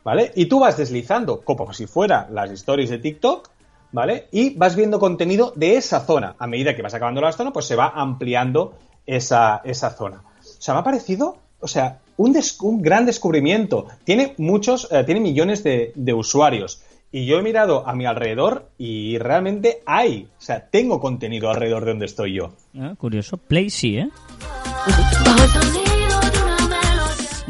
¿Vale? 0.04 0.32
Y 0.36 0.48
tú 0.48 0.60
vas 0.60 0.78
deslizando, 0.78 1.42
como 1.42 1.74
si 1.74 1.88
fuera 1.88 2.28
las 2.32 2.52
stories 2.52 2.90
de 2.90 2.98
TikTok, 2.98 3.50
¿vale? 3.92 4.28
Y 4.32 4.56
vas 4.56 4.76
viendo 4.76 5.00
contenido 5.00 5.54
de 5.56 5.78
esa 5.78 6.02
zona. 6.02 6.36
A 6.40 6.48
medida 6.48 6.76
que 6.76 6.82
vas 6.82 6.94
acabando 6.94 7.22
la 7.22 7.32
zona, 7.32 7.52
pues 7.52 7.66
se 7.66 7.76
va 7.76 7.92
ampliando 7.96 8.74
esa, 9.06 9.62
esa 9.64 9.90
zona. 9.92 10.24
O 10.42 10.62
sea, 10.62 10.74
me 10.76 10.80
ha 10.82 10.84
parecido, 10.84 11.38
o 11.60 11.68
sea, 11.68 12.00
un, 12.18 12.34
des- 12.34 12.60
un 12.62 12.82
gran 12.82 13.06
descubrimiento. 13.06 13.88
Tiene 14.04 14.34
muchos, 14.38 14.88
eh, 14.92 15.04
tiene 15.06 15.20
millones 15.22 15.64
de, 15.64 15.92
de 15.96 16.14
usuarios. 16.14 16.82
Y 17.14 17.26
yo 17.26 17.38
he 17.40 17.42
mirado 17.42 17.86
a 17.86 17.94
mi 17.94 18.06
alrededor 18.06 18.70
y 18.78 19.18
realmente 19.18 19.82
hay, 19.86 20.30
o 20.38 20.42
sea, 20.42 20.66
tengo 20.70 21.02
contenido 21.02 21.50
alrededor 21.50 21.84
de 21.84 21.92
donde 21.92 22.06
estoy 22.06 22.34
yo. 22.36 22.52
Ah, 22.80 22.94
curioso. 22.98 23.36
Play 23.36 23.70
sí, 23.70 23.98
¿eh? 23.98 24.10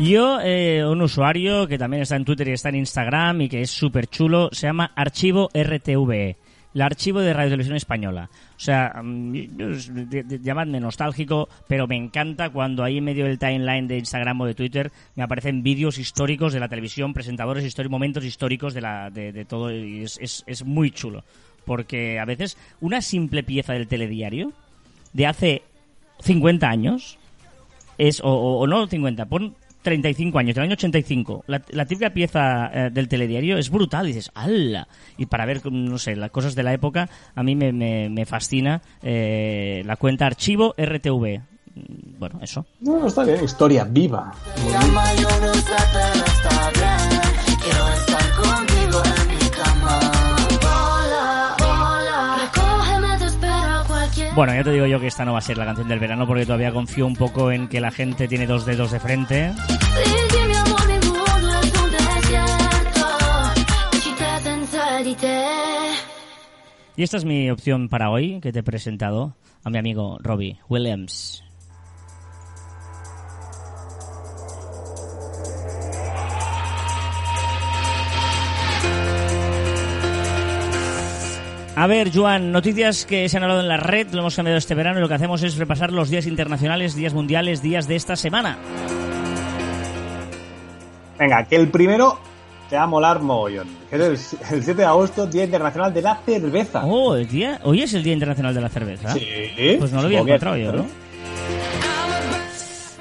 Yo, 0.02 0.40
eh, 0.42 0.84
un 0.86 1.02
usuario 1.02 1.68
que 1.68 1.78
también 1.78 2.02
está 2.02 2.16
en 2.16 2.26
Twitter 2.26 2.48
y 2.48 2.54
está 2.54 2.70
en 2.70 2.76
Instagram 2.76 3.42
y 3.42 3.50
que 3.50 3.62
es 3.62 3.70
súper 3.70 4.08
chulo, 4.08 4.50
se 4.52 4.66
llama 4.66 4.92
Archivo 4.96 5.50
RTVE, 5.54 6.38
el 6.74 6.82
archivo 6.82 7.20
de 7.20 7.34
Radio 7.34 7.52
Televisión 7.52 7.76
Española. 7.78 8.30
O 8.56 8.60
sea, 8.60 9.00
mm, 9.04 9.34
llamadme 10.42 10.80
nostálgico, 10.80 11.50
pero 11.68 11.86
me 11.86 11.98
encanta 11.98 12.50
cuando 12.50 12.84
ahí 12.84 12.98
en 12.98 13.04
medio 13.04 13.26
del 13.26 13.38
timeline 13.38 13.88
de 13.88 14.00
Instagram 14.00 14.42
o 14.42 14.46
de 14.46 14.56
Twitter 14.56 14.92
me 15.16 15.22
aparecen 15.24 15.62
vídeos 15.62 16.00
históricos 16.00 16.52
de 16.54 16.60
la 16.60 16.68
televisión, 16.68 17.14
presentadores 17.14 17.64
históricos, 17.64 17.92
momentos 17.92 18.26
históricos 18.26 18.74
de, 18.74 18.82
la, 18.82 19.12
de, 19.12 19.32
de 19.32 19.46
todo 19.46 19.72
y 19.72 20.02
es, 20.02 20.44
es, 20.48 20.66
muy 20.66 20.90
chulo. 20.90 21.24
Porque 21.64 22.18
a 22.20 22.26
veces 22.26 22.58
una 22.80 23.02
simple 23.02 23.44
pieza 23.44 23.74
del 23.74 23.88
telediario 23.88 24.52
de 25.14 25.28
hace 25.28 25.62
50 26.22 26.68
años 26.68 27.20
es, 28.00 28.20
o, 28.22 28.30
o- 28.30 28.60
o 28.62 28.66
no 28.68 28.88
50, 28.88 29.26
pon 29.26 29.54
35 29.82 30.38
años, 30.40 30.56
del 30.56 30.64
año 30.66 30.74
85. 30.74 31.44
La, 31.48 31.62
la 31.70 31.86
típica 31.86 32.12
pieza 32.12 32.68
eh, 32.74 32.90
del 32.92 33.08
telediario 33.08 33.58
es 33.58 33.70
brutal, 33.70 34.06
dices, 34.08 34.32
¡hala! 34.34 34.88
Y 35.18 35.26
para 35.26 35.46
ver, 35.46 35.62
no 35.72 35.98
sé, 35.98 36.16
las 36.16 36.32
cosas 36.32 36.56
de 36.56 36.64
la 36.64 36.74
época, 36.74 37.10
a 37.36 37.44
mí 37.44 37.56
me, 37.56 37.72
me, 37.74 38.10
me 38.10 38.26
fascina 38.26 38.82
eh, 39.02 39.82
la 39.86 39.96
cuenta 39.98 40.26
archivo 40.26 40.74
RTV. 40.78 41.42
Mm, 41.74 42.20
Bueno, 42.20 42.40
eso. 42.42 42.66
No, 42.82 43.00
no, 43.00 43.08
está 43.08 43.24
bien, 43.24 43.44
historia 43.44 43.84
viva. 43.86 44.32
Bien. 44.68 44.78
Bueno, 54.34 54.54
ya 54.54 54.64
te 54.64 54.72
digo 54.72 54.86
yo 54.86 55.00
que 55.00 55.08
esta 55.08 55.26
no 55.26 55.34
va 55.34 55.40
a 55.40 55.42
ser 55.42 55.58
la 55.58 55.66
canción 55.66 55.90
del 55.90 56.00
verano 56.00 56.26
porque 56.26 56.46
todavía 56.46 56.72
confío 56.72 57.06
un 57.06 57.16
poco 57.16 57.52
en 57.52 57.68
que 57.68 57.82
la 57.82 57.92
gente 57.92 58.30
tiene 58.30 58.48
dos 58.48 58.66
dedos 58.66 58.92
de 58.92 59.00
frente. 59.00 59.52
Y 66.96 67.04
esta 67.04 67.18
es 67.18 67.26
mi 67.26 67.50
opción 67.50 67.90
para 67.90 68.10
hoy, 68.10 68.40
que 68.40 68.54
te 68.54 68.60
he 68.60 68.64
presentado 68.64 69.36
a 69.64 69.70
mi 69.70 69.78
amigo 69.78 70.18
Robbie 70.22 70.60
Williams. 70.70 71.44
A 81.82 81.88
ver, 81.88 82.12
Joan, 82.14 82.52
noticias 82.52 83.06
que 83.08 83.28
se 83.28 83.38
han 83.38 83.42
hablado 83.44 83.62
en 83.62 83.68
la 83.68 83.78
red, 83.78 84.08
lo 84.12 84.20
hemos 84.20 84.36
cambiado 84.36 84.60
este 84.60 84.76
verano 84.76 85.00
y 85.00 85.02
lo 85.02 85.08
que 85.08 85.16
hacemos 85.16 85.42
es 85.42 85.56
repasar 85.58 85.92
los 85.92 86.12
días 86.12 86.28
internacionales, 86.28 86.94
días 86.94 87.16
mundiales, 87.16 87.64
días 87.64 87.88
de 87.88 87.96
esta 87.96 88.16
semana. 88.16 88.56
Venga, 91.18 91.44
que 91.46 91.56
el 91.56 91.70
primero 91.70 92.20
te 92.70 92.76
va 92.76 92.84
a 92.84 92.88
molar 92.88 93.22
mogollón. 93.22 93.68
Que 93.90 93.96
es 93.96 94.02
el, 94.52 94.58
el 94.58 94.64
7 94.64 94.74
de 94.76 94.86
agosto, 94.86 95.26
Día 95.26 95.44
Internacional 95.46 95.92
de 95.92 96.04
la 96.04 96.18
Cerveza. 96.24 96.86
Oh, 96.86 97.16
el 97.16 97.28
día, 97.28 97.60
hoy 97.64 97.82
es 97.82 97.96
el 97.96 98.04
Día 98.04 98.14
Internacional 98.14 98.54
de 98.54 98.62
la 98.62 98.70
Cerveza. 98.70 99.14
Sí. 99.14 99.76
Pues 99.80 99.92
no 99.92 100.02
lo 100.02 100.06
había 100.06 100.20
encontrado 100.20 100.58
yo, 100.58 100.72
¿no? 100.74 100.86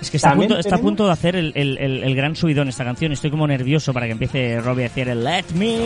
Es 0.00 0.10
que 0.10 0.16
está 0.16 0.30
a, 0.30 0.34
punto, 0.36 0.54
está 0.58 0.76
a 0.76 0.78
tenemos- 0.78 0.80
punto 0.80 1.04
de 1.06 1.12
hacer 1.12 1.36
el, 1.36 1.52
el- 1.54 1.76
el- 1.76 2.02
el 2.02 2.14
gran 2.16 2.34
subidón 2.34 2.68
esta 2.70 2.84
canción. 2.84 3.12
Estoy 3.12 3.30
como 3.30 3.46
nervioso 3.46 3.92
para 3.92 4.06
que 4.06 4.12
empiece 4.12 4.58
Robbie 4.58 4.84
a 4.86 4.88
decir 4.88 5.06
el 5.10 5.22
Let 5.22 5.44
Me. 5.54 5.76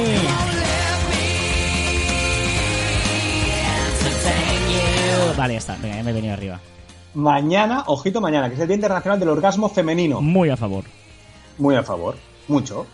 Vale, 5.45 5.53
ya 5.55 5.59
está. 5.59 5.77
Venga, 5.77 5.97
ya 5.97 6.03
me 6.03 6.11
he 6.11 6.15
venido 6.15 6.33
arriba. 6.33 6.59
Mañana, 7.13 7.85
ojito 7.89 8.19
mañana, 8.23 8.49
que 8.49 8.55
es 8.55 8.61
el 8.61 8.67
Día 8.67 8.77
Internacional 8.77 9.21
del 9.21 9.29
Orgasmo 9.29 9.69
Femenino. 9.69 10.23
Muy 10.23 10.49
a 10.49 10.57
favor. 10.57 10.85
Muy 11.59 11.77
a 11.77 11.83
favor. 11.83 12.17
Mucho. 12.49 12.87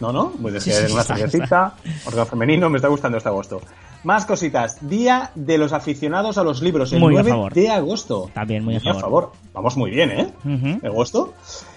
¿No, 0.00 0.10
no? 0.10 0.32
Pues 0.40 0.54
es 0.54 0.64
Sí, 0.64 0.70
que 0.70 0.76
sí, 0.76 0.82
es 0.86 0.92
una 0.92 1.02
cervecita, 1.04 1.74
orgasmo 2.06 2.30
femenino, 2.30 2.70
me 2.70 2.78
está 2.78 2.88
gustando 2.88 3.18
este 3.18 3.28
agosto. 3.28 3.60
Más 4.04 4.26
cositas. 4.26 4.78
Día 4.80 5.30
de 5.36 5.58
los 5.58 5.72
aficionados 5.72 6.36
a 6.36 6.42
los 6.42 6.60
libros, 6.60 6.92
el 6.92 6.98
Muy 7.00 7.14
a 7.14 7.22
9 7.22 7.30
favor. 7.30 7.54
de 7.54 7.68
agosto. 7.70 8.30
También 8.34 8.64
muy 8.64 8.76
a 8.76 8.80
favor. 8.94 9.30
Vamos 9.52 9.76
muy 9.76 9.90
bien, 9.90 10.10
¿eh? 10.10 10.32
De 10.44 10.88
agosto. 10.88 11.34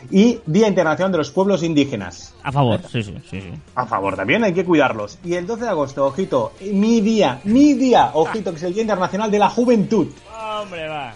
Y 0.09 0.39
Día 0.47 0.67
Internacional 0.67 1.11
de 1.11 1.19
los 1.19 1.29
Pueblos 1.29 1.61
Indígenas. 1.61 2.33
A 2.41 2.51
favor, 2.51 2.81
sí, 2.91 3.03
sí, 3.03 3.13
sí. 3.29 3.41
sí. 3.41 3.51
A 3.75 3.85
favor 3.85 4.15
también, 4.15 4.43
hay 4.43 4.53
que 4.53 4.65
cuidarlos. 4.65 5.19
Y 5.23 5.35
el 5.35 5.45
12 5.45 5.63
de 5.65 5.69
agosto, 5.69 6.05
ojito, 6.05 6.53
mi 6.71 6.99
día, 7.01 7.39
mi 7.43 7.73
día, 7.73 8.09
ojito, 8.13 8.51
que 8.51 8.57
es 8.57 8.63
el 8.63 8.73
Día 8.73 8.81
Internacional 8.81 9.29
de 9.29 9.39
la 9.39 9.49
Juventud. 9.49 10.07
Hombre, 10.61 10.87
va. 10.87 11.13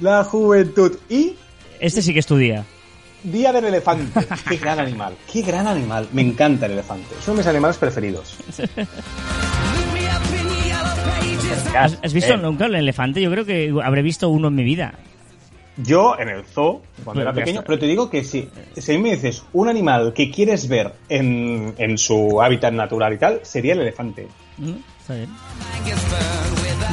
La 0.00 0.24
Juventud. 0.24 0.96
Y 1.08 1.34
Este 1.78 2.02
sí 2.02 2.12
que 2.12 2.18
es 2.18 2.26
tu 2.26 2.36
día. 2.36 2.64
Día 3.22 3.52
del 3.52 3.64
Elefante. 3.66 4.20
Qué 4.48 4.56
gran 4.56 4.78
animal, 4.80 5.14
qué 5.32 5.42
gran 5.42 5.66
animal. 5.66 6.08
Me 6.12 6.22
encanta 6.22 6.66
el 6.66 6.72
elefante. 6.72 7.14
Es 7.18 7.26
uno 7.26 7.34
de 7.36 7.38
mis 7.42 7.46
animales 7.48 7.76
preferidos. 7.76 8.36
¿Has, 11.76 11.98
has 12.02 12.12
visto 12.12 12.34
Eh, 12.34 12.38
nunca 12.38 12.66
el 12.66 12.74
elefante? 12.74 13.20
Yo 13.20 13.30
creo 13.30 13.44
que 13.44 13.72
habré 13.82 14.02
visto 14.02 14.28
uno 14.28 14.48
en 14.48 14.54
mi 14.54 14.64
vida. 14.64 14.94
Yo 15.76 16.18
en 16.18 16.28
el 16.28 16.44
zoo, 16.44 16.82
cuando 17.04 17.22
Pues 17.22 17.22
era 17.22 17.32
pequeño, 17.32 17.62
pero 17.64 17.78
te 17.78 17.86
digo 17.86 18.10
que 18.10 18.24
si, 18.24 18.48
si 18.76 18.92
a 18.92 18.96
mí 18.96 19.02
me 19.02 19.10
dices 19.10 19.44
un 19.52 19.68
animal 19.68 20.12
que 20.12 20.28
quieres 20.30 20.66
ver 20.68 20.92
en, 21.08 21.72
en 21.78 21.96
su 21.98 22.42
hábitat 22.42 22.72
natural 22.72 23.12
y 23.12 23.18
tal, 23.18 23.40
sería 23.44 23.74
el 23.74 23.80
elefante. 23.82 24.26
Mm, 24.56 24.72
Está 25.00 25.14
bien. 25.14 25.28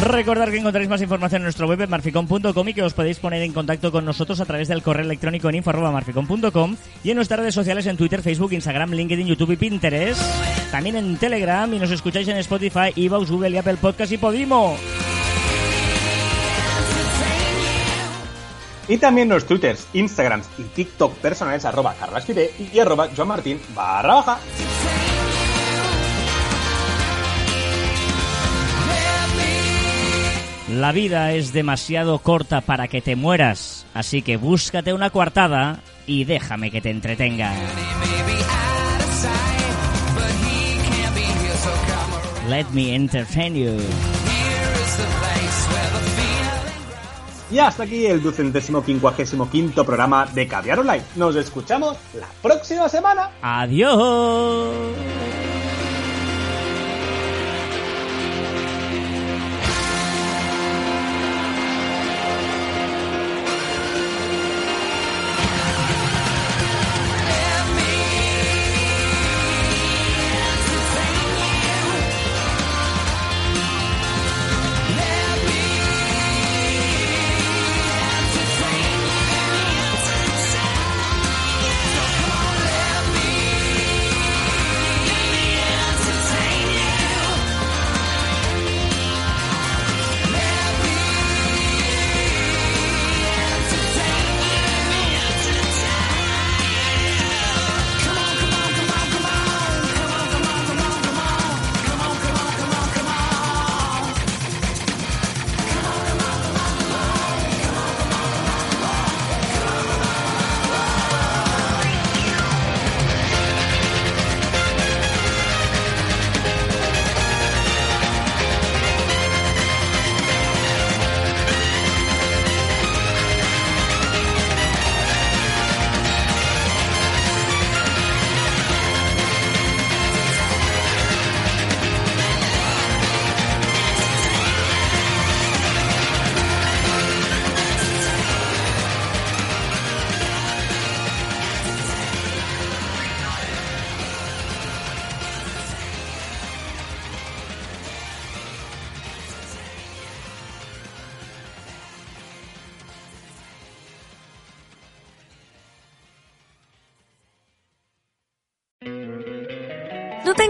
Recordar 0.02 0.52
que 0.52 0.58
encontraréis 0.58 0.90
más 0.90 1.02
información 1.02 1.42
en 1.42 1.44
nuestro 1.44 1.68
web 1.68 1.88
marficom.com 1.88 2.68
y 2.68 2.74
que 2.74 2.84
os 2.84 2.94
podéis 2.94 3.18
poner 3.18 3.42
en 3.42 3.54
contacto 3.54 3.92
con 3.94 4.04
nosotros 4.04 4.42
a 4.42 4.46
través 4.46 4.68
del 4.68 4.84
correo 4.84 5.06
electrónico 5.06 5.48
en 5.48 5.56
info.marficom.com 5.56 6.76
y 7.04 7.12
en 7.12 7.16
nuestras 7.16 7.40
redes 7.40 7.56
sociales 7.56 7.86
en 7.88 7.96
Twitter, 7.96 8.22
Facebook, 8.22 8.52
Instagram, 8.52 8.92
LinkedIn, 8.92 9.28
YouTube 9.28 9.52
y 9.52 9.56
Pinterest. 9.56 10.22
También 10.70 10.98
en 10.98 11.16
Telegram 11.18 11.74
y 11.74 11.80
nos 11.80 11.92
escucháis 11.92 12.28
en 12.28 12.38
Spotify, 12.38 12.92
Evox, 12.96 13.32
Google 13.32 13.52
y 13.52 13.58
Apple 13.58 13.78
Podcast 13.78 14.12
y 14.12 14.18
Podimo. 14.18 14.78
Y 18.88 18.98
también 18.98 19.30
los 19.30 19.46
twitters, 19.46 19.88
instagrams 19.94 20.48
y 20.58 20.64
tiktok 20.64 21.16
personales 21.16 21.66
arroba 21.66 21.96
y 22.74 22.80
arroba 22.80 23.10
joanmartin 23.16 23.60
barra 23.74 24.16
baja. 24.16 24.40
La 30.76 30.92
vida 30.92 31.32
es 31.32 31.54
demasiado 31.54 32.20
corta 32.20 32.60
para 32.60 32.90
que 32.90 33.00
te 33.00 33.16
mueras, 33.16 33.86
así 33.94 34.22
que 34.22 34.36
búscate 34.36 34.92
una 34.92 35.10
coartada 35.10 35.80
y 36.06 36.26
déjame 36.26 36.70
que 36.70 36.82
te 36.82 36.90
entretenga. 36.90 37.54
Let 42.50 42.66
me 42.74 42.94
entertain 42.94 43.56
you. 43.56 43.78
Y 47.50 47.60
hasta 47.60 47.84
aquí 47.84 48.06
el 48.08 48.22
ducentésimo 48.22 48.84
quincuagésimo 48.84 49.50
quinto 49.50 49.86
programa 49.86 50.26
de 50.26 50.46
Caviar 50.46 50.80
Online. 50.80 51.06
Nos 51.16 51.38
escuchamos 51.38 51.96
la 52.16 52.28
próxima 52.42 52.90
semana. 52.90 53.32
Adiós. 53.42 55.25